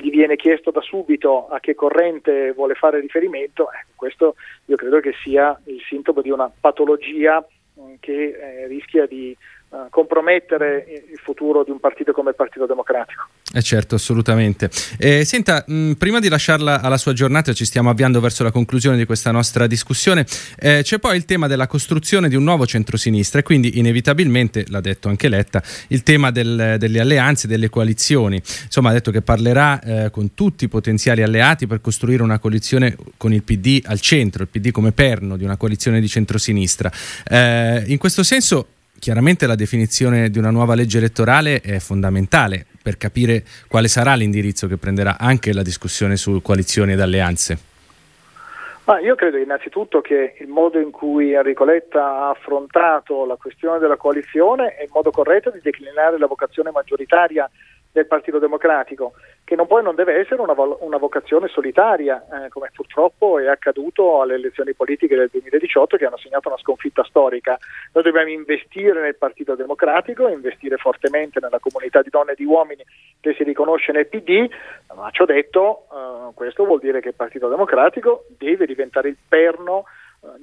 gli 0.02 0.10
viene 0.10 0.36
chiesto 0.36 0.72
da 0.72 0.82
subito 0.82 1.48
a 1.48 1.60
che 1.60 1.74
corrente 1.74 2.52
vuole 2.52 2.74
fare 2.74 3.00
riferimento, 3.00 3.72
eh, 3.72 3.86
questo 3.96 4.36
io 4.66 4.76
credo 4.76 5.00
che 5.00 5.14
sia 5.24 5.58
il 5.66 5.82
sintomo 5.88 6.22
di 6.22 6.32
una 6.32 6.52
patologia 6.60 7.46
mm, 7.80 7.94
che 8.00 8.64
eh, 8.64 8.68
rischia 8.68 9.06
di 9.06 9.36
compromettere 9.90 10.86
il 11.12 11.20
futuro 11.20 11.64
di 11.64 11.70
un 11.70 11.80
partito 11.80 12.12
come 12.12 12.32
il 12.32 12.36
Partito 12.36 12.66
Democratico. 12.66 13.28
Eh 13.54 13.62
certo, 13.62 13.96
assolutamente. 13.96 14.70
Eh, 14.98 15.26
senta, 15.26 15.64
mh, 15.66 15.94
prima 15.94 16.20
di 16.20 16.28
lasciarla 16.28 16.82
alla 16.82 16.98
sua 16.98 17.14
giornata, 17.14 17.54
ci 17.54 17.66
stiamo 17.66 17.90
avviando 17.90 18.20
verso 18.20 18.44
la 18.44 18.52
conclusione 18.52 18.98
di 18.98 19.06
questa 19.06 19.32
nostra 19.32 19.68
discussione, 19.68 20.26
eh, 20.58 20.82
c'è 20.84 21.00
poi 21.00 21.18
il 21.18 21.26
tema 21.26 21.48
della 21.48 21.68
costruzione 21.68 22.30
di 22.30 22.36
un 22.36 22.44
nuovo 22.44 22.66
centrosinistra 22.66 23.40
e 23.40 23.44
quindi 23.44 23.78
inevitabilmente, 23.78 24.66
l'ha 24.70 24.82
detto 24.82 25.08
anche 25.10 25.30
Letta, 25.30 25.62
il 25.88 26.04
tema 26.04 26.32
del, 26.32 26.76
delle 26.78 27.00
alleanze, 27.00 27.48
delle 27.48 27.70
coalizioni. 27.70 28.36
Insomma, 28.36 28.90
ha 28.90 28.94
detto 28.94 29.12
che 29.12 29.22
parlerà 29.22 29.80
eh, 29.82 30.10
con 30.10 30.34
tutti 30.34 30.66
i 30.66 30.68
potenziali 30.68 31.22
alleati 31.22 31.68
per 31.68 31.82
costruire 31.82 32.24
una 32.24 32.40
coalizione 32.40 32.96
con 33.18 33.34
il 33.34 33.44
PD 33.44 33.82
al 33.86 34.00
centro, 34.00 34.44
il 34.44 34.50
PD 34.50 34.72
come 34.72 34.92
perno 34.92 35.38
di 35.38 35.44
una 35.44 35.58
coalizione 35.58 36.00
di 36.00 36.08
centrosinistra. 36.08 36.92
Eh, 37.28 37.84
in 37.88 37.98
questo 37.98 38.24
senso 38.24 38.68
Chiaramente 39.00 39.48
la 39.48 39.56
definizione 39.56 40.30
di 40.30 40.38
una 40.38 40.52
nuova 40.52 40.76
legge 40.76 40.98
elettorale 40.98 41.62
è 41.62 41.80
fondamentale 41.80 42.66
per 42.84 42.98
capire 42.98 43.44
quale 43.70 43.88
sarà 43.88 44.14
l'indirizzo 44.14 44.68
che 44.68 44.76
prenderà 44.76 45.18
anche 45.18 45.54
la 45.54 45.62
discussione 45.62 46.18
su 46.18 46.42
coalizioni 46.42 46.92
ed 46.92 47.00
alleanze? 47.00 47.58
Ma 48.84 49.00
io 49.00 49.16
credo 49.16 49.38
innanzitutto 49.38 50.02
che 50.02 50.36
il 50.40 50.48
modo 50.48 50.80
in 50.80 50.92
cui 50.92 51.32
Enrico 51.32 51.64
Letta 51.64 52.04
ha 52.04 52.30
affrontato 52.32 53.26
la 53.26 53.36
questione 53.36 53.80
della 53.80 53.96
coalizione 53.96 54.76
è 54.76 54.84
il 54.84 54.90
modo 54.92 55.12
corretto 55.12 55.50
di 55.50 55.60
declinare 55.62 56.18
la 56.18 56.28
vocazione 56.28 56.72
maggioritaria 56.72 57.50
del 57.92 58.06
Partito 58.06 58.38
Democratico, 58.38 59.14
che 59.50 59.56
non 59.56 59.66
e 59.68 59.82
non 59.82 59.96
deve 59.96 60.20
essere 60.20 60.42
una, 60.42 60.54
una 60.82 60.98
vocazione 60.98 61.48
solitaria, 61.48 62.24
eh, 62.46 62.50
come 62.50 62.70
purtroppo 62.72 63.40
è 63.40 63.48
accaduto 63.48 64.22
alle 64.22 64.36
elezioni 64.36 64.76
politiche 64.76 65.16
del 65.16 65.30
2018 65.32 65.98
che 65.98 66.06
hanno 66.06 66.18
segnato 66.18 66.50
una 66.50 66.58
sconfitta 66.60 67.04
storica. 67.04 67.58
Noi 67.94 68.04
dobbiamo 68.04 68.30
investire 68.30 69.02
nel 69.02 69.16
Partito 69.16 69.56
Democratico, 69.56 70.28
investire 70.28 70.78
fortemente 70.78 71.40
nella 71.42 71.58
comunità 71.58 72.04
di 72.04 72.12
donne 72.12 72.34
e 72.34 72.36
di 72.36 72.46
uomini 72.46 72.84
che 73.20 73.34
si 73.34 73.44
riconosce 73.44 73.92
nel 73.92 74.06
PD, 74.06 74.48
ma 74.96 75.10
ciò 75.10 75.26
detto, 75.26 75.88
eh, 75.92 76.34
questo 76.36 76.66
vuol 76.66 76.80
dire 76.80 77.02
che 77.02 77.08
il 77.08 77.16
Partito 77.16 77.48
Democratico 77.48 78.26
deve 78.38 78.68
diventare 78.68 79.10
il 79.10 79.18
perno 79.28 79.86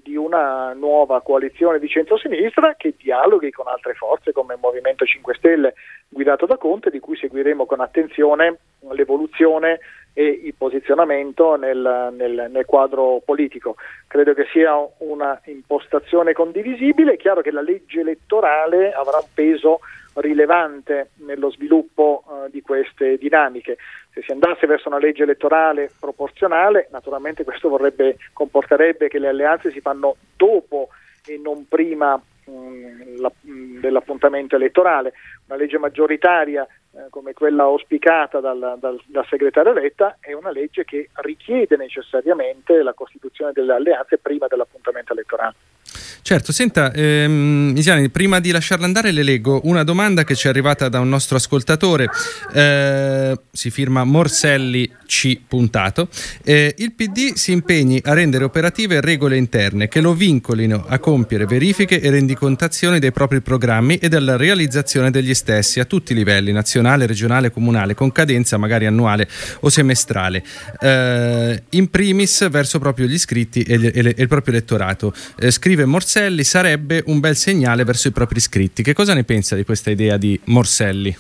di 0.03 0.17
una 0.17 0.73
nuova 0.73 1.21
coalizione 1.21 1.79
di 1.79 1.89
centrosinistra 1.89 2.75
che 2.77 2.95
dialoghi 2.97 3.51
con 3.51 3.69
altre 3.69 3.95
forze 3.95 4.33
come 4.33 4.55
il 4.55 4.61
Movimento 4.61 5.05
5 5.05 5.35
Stelle 5.35 5.75
guidato 6.09 6.47
da 6.47 6.57
Conte, 6.57 6.91
di 6.91 6.99
cui 6.99 7.17
seguiremo 7.17 7.67
con 7.67 7.81
attenzione 7.81 8.59
l'evoluzione 8.91 9.81
e 10.15 10.25
il 10.25 10.55
posizionamento 10.57 11.57
nel, 11.57 12.15
nel, 12.17 12.49
nel 12.51 12.65
quadro 12.65 13.21
politico. 13.23 13.77
Credo 14.07 14.33
che 14.33 14.47
sia 14.51 14.75
una 14.99 15.39
impostazione 15.45 16.33
condivisibile, 16.33 17.15
è 17.15 17.17
chiaro 17.19 17.43
che 17.43 17.51
la 17.51 17.61
legge 17.61 18.01
elettorale 18.01 18.93
avrà 18.93 19.19
un 19.19 19.29
peso 19.35 19.81
rilevante 20.17 21.11
nello 21.17 21.51
sviluppo 21.51 22.25
uh, 22.27 22.51
di 22.51 22.63
queste 22.63 23.17
dinamiche. 23.19 23.77
Se 24.13 24.23
si 24.23 24.33
andasse 24.33 24.67
verso 24.67 24.89
una 24.89 24.99
legge 24.99 25.25
elettorale 25.25 25.91
proporzionale, 25.99 26.89
naturalmente 26.91 27.45
questo 27.45 27.69
vorrebbe, 27.69 28.17
comporterebbe 28.33 29.09
che 29.09 29.19
le 29.19 29.29
alleanze 29.29 29.71
si 29.71 29.81
fanno 29.81 30.17
dopo 30.37 30.89
e 31.27 31.39
non 31.39 31.67
prima 31.69 32.17
mh, 32.17 33.21
la, 33.21 33.31
mh, 33.41 33.81
dell'appuntamento 33.81 34.57
elettorale. 34.57 35.13
Una 35.47 35.59
legge 35.59 35.79
maggioritaria 35.79 36.67
eh, 36.97 37.09
come 37.11 37.35
quella 37.35 37.65
auspicata 37.65 38.41
dal, 38.41 38.77
dal, 38.79 39.01
dal, 39.05 39.27
segretario 39.27 39.73
Letta 39.73 40.17
è 40.21 40.33
una 40.33 40.51
legge 40.51 40.85
che 40.85 41.11
richiede 41.17 41.77
necessariamente 41.77 42.83
la 42.83 42.95
costituzione 42.95 43.53
delle 43.53 43.75
alleanze 43.75 44.19
prima 44.19 44.47
dell'appuntamento 44.47 45.13
elettorale. 45.13 45.55
Certo, 46.27 46.51
senta, 46.51 46.93
ehm, 46.93 47.73
Isiani, 47.77 48.09
prima 48.09 48.41
di 48.41 48.51
lasciarla 48.51 48.85
andare 48.85 49.13
le 49.13 49.23
leggo 49.23 49.61
una 49.63 49.85
domanda 49.85 50.25
che 50.25 50.35
ci 50.35 50.49
è 50.49 50.51
arrivata 50.51 50.89
da 50.89 50.99
un 50.99 51.09
nostro 51.09 51.37
ascoltatore, 51.37 52.09
eh, 52.53 53.39
si 53.53 53.71
firma 53.71 54.03
Morselli 54.03 54.91
C. 55.07 55.39
Puntato. 55.47 56.09
Eh, 56.43 56.75
il 56.79 56.95
PD 56.95 57.35
si 57.35 57.53
impegni 57.53 58.01
a 58.05 58.13
rendere 58.13 58.43
operative 58.43 59.01
regole 59.01 59.37
interne 59.37 59.87
che 59.87 60.01
lo 60.01 60.15
vincolino 60.15 60.85
a 60.89 60.99
compiere 60.99 61.47
verifiche 61.47 62.01
e 62.01 62.11
rendicontazioni 62.11 62.99
dei 62.99 63.13
propri 63.13 63.41
programmi 63.41 63.99
e 63.99 64.09
della 64.09 64.37
realizzazione 64.37 65.13
degli 65.13 65.33
stessi 65.33 65.79
a 65.79 65.85
tutti 65.85 66.11
i 66.11 66.17
livelli, 66.17 66.51
nazionale, 66.51 67.07
regionale, 67.07 67.53
comunale, 67.53 67.95
con 67.95 68.11
cadenza 68.11 68.57
magari 68.57 68.87
annuale 68.87 69.29
o 69.61 69.69
semestrale, 69.69 70.43
eh, 70.81 71.63
in 71.71 71.89
primis 71.89 72.49
verso 72.51 72.81
proprio 72.81 73.07
gli 73.07 73.15
iscritti 73.15 73.63
e, 73.63 73.79
gli, 73.79 73.91
e, 73.95 74.03
le, 74.03 74.15
e 74.15 74.23
il 74.23 74.29
proprio 74.29 74.55
elettorato. 74.55 75.15
Eh, 75.39 75.53
scrive 75.53 75.85
Morselli, 75.85 76.15
sarebbe 76.45 77.03
un 77.07 77.21
bel 77.21 77.35
segnale 77.35 77.85
verso 77.85 78.09
i 78.09 78.13
propri 78.13 78.39
iscritti. 78.39 78.83
Che 78.83 78.95
cosa 78.95 79.13
ne 79.13 79.25
pensa 79.25 79.55
di 79.55 79.65
questa 79.65 79.91
idea 79.91 80.17
di 80.17 80.41
Morselli? 80.45 81.15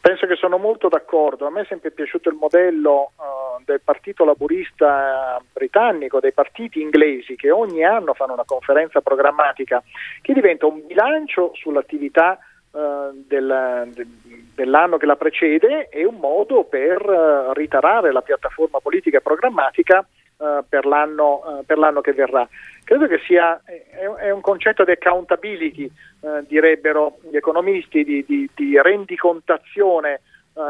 Penso 0.00 0.26
che 0.26 0.36
sono 0.36 0.56
molto 0.56 0.88
d'accordo. 0.88 1.46
A 1.46 1.50
me 1.50 1.60
è 1.60 1.66
sempre 1.68 1.90
piaciuto 1.90 2.30
il 2.30 2.36
modello 2.36 3.12
uh, 3.16 3.62
del 3.66 3.82
partito 3.84 4.24
laburista 4.24 5.38
britannico, 5.52 6.20
dei 6.20 6.32
partiti 6.32 6.80
inglesi 6.80 7.36
che 7.36 7.50
ogni 7.50 7.84
anno 7.84 8.14
fanno 8.14 8.32
una 8.32 8.44
conferenza 8.46 9.02
programmatica 9.02 9.82
che 10.22 10.32
diventa 10.32 10.64
un 10.64 10.86
bilancio 10.86 11.50
sull'attività 11.52 12.38
uh, 12.70 12.78
del, 13.12 13.90
de, 13.92 14.06
dell'anno 14.54 14.96
che 14.96 15.04
la 15.04 15.16
precede 15.16 15.90
e 15.90 16.06
un 16.06 16.16
modo 16.18 16.64
per 16.64 17.04
uh, 17.06 17.52
ritarare 17.52 18.10
la 18.10 18.22
piattaforma 18.22 18.78
politica 18.78 19.18
e 19.18 19.20
programmatica 19.20 20.06
uh, 20.38 20.64
per, 20.68 20.86
l'anno, 20.86 21.42
uh, 21.44 21.64
per, 21.64 21.78
l'anno, 21.78 22.00
che 22.00 22.12
verrà. 22.12 22.48
Credo 22.84 23.06
che 23.06 23.20
sia 23.26 23.60
è, 23.64 24.30
un 24.30 24.40
concetto 24.40 24.84
di 24.84 24.92
accountability, 24.92 25.90
uh, 26.20 26.44
direbbero 26.46 27.18
gli 27.30 27.36
economisti, 27.36 28.04
di, 28.04 28.24
di, 28.26 28.48
di 28.54 28.80
rendicontazione 28.80 30.20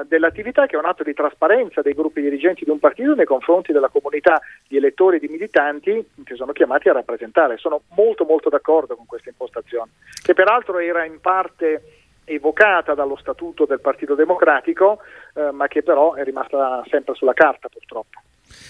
dell'attività 0.07 0.67
che 0.67 0.77
è 0.77 0.79
un 0.79 0.85
atto 0.85 1.03
di 1.03 1.15
trasparenza 1.15 1.81
dei 1.81 1.95
gruppi 1.95 2.21
dirigenti 2.21 2.63
di 2.63 2.69
un 2.69 2.79
partito 2.79 3.15
nei 3.15 3.25
confronti 3.25 3.73
della 3.73 3.89
comunità 3.89 4.39
di 4.69 4.77
elettori 4.77 5.17
e 5.17 5.19
di 5.19 5.29
militanti 5.29 6.11
che 6.25 6.35
sono 6.35 6.53
chiamati 6.53 6.91
a 6.91 6.93
rappresentare. 6.93 7.57
Sono 7.57 7.81
molto 7.95 8.27
molto 8.27 8.51
d'accordo 8.51 8.97
con 8.97 9.07
questa 9.07 9.31
impostazione, 9.31 9.93
che 10.23 10.35
peraltro 10.35 10.79
era 10.79 11.07
in 11.07 11.21
parte 11.21 11.83
evocata 12.29 12.95
dallo 12.95 13.17
statuto 13.17 13.65
del 13.65 13.81
Partito 13.81 14.15
Democratico, 14.15 14.99
eh, 15.35 15.51
ma 15.53 15.67
che 15.67 15.83
però 15.83 16.13
è 16.15 16.23
rimasta 16.23 16.85
sempre 16.91 17.15
sulla 17.15 17.33
carta 17.33 17.69
purtroppo. 17.69 18.21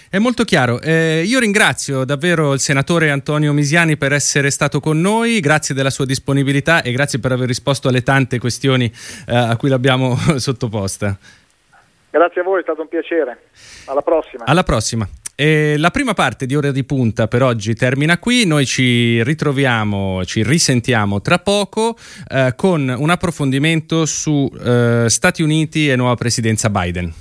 È 0.09 0.17
molto 0.17 0.43
chiaro. 0.43 0.81
Eh, 0.81 1.23
io 1.25 1.39
ringrazio 1.39 2.03
davvero 2.03 2.53
il 2.53 2.59
senatore 2.59 3.11
Antonio 3.11 3.53
Misiani 3.53 3.95
per 3.95 4.11
essere 4.13 4.49
stato 4.49 4.79
con 4.79 4.99
noi, 4.99 5.39
grazie 5.39 5.75
della 5.75 5.91
sua 5.91 6.05
disponibilità 6.05 6.81
e 6.81 6.91
grazie 6.91 7.19
per 7.19 7.31
aver 7.31 7.47
risposto 7.47 7.89
alle 7.89 8.01
tante 8.01 8.39
questioni 8.39 8.91
eh, 9.27 9.35
a 9.35 9.55
cui 9.57 9.69
l'abbiamo 9.69 10.17
sottoposta. 10.37 11.17
Grazie 12.09 12.41
a 12.41 12.43
voi, 12.43 12.59
è 12.59 12.63
stato 12.63 12.81
un 12.81 12.87
piacere. 12.87 13.43
Alla 13.85 14.01
prossima. 14.01 14.45
Alla 14.45 14.63
prossima. 14.63 15.07
E 15.35 15.77
la 15.77 15.89
prima 15.89 16.13
parte 16.13 16.45
di 16.45 16.55
Ora 16.55 16.71
di 16.71 16.83
Punta 16.83 17.29
per 17.29 17.43
oggi 17.43 17.73
termina 17.73 18.17
qui, 18.17 18.45
noi 18.45 18.65
ci 18.65 19.23
ritroviamo, 19.23 20.25
ci 20.25 20.43
risentiamo 20.43 21.21
tra 21.21 21.37
poco 21.37 21.95
eh, 22.27 22.53
con 22.57 22.93
un 22.93 23.09
approfondimento 23.09 24.05
su 24.05 24.51
eh, 24.61 25.05
Stati 25.07 25.41
Uniti 25.41 25.87
e 25.87 25.95
nuova 25.95 26.15
presidenza 26.15 26.69
Biden. 26.69 27.13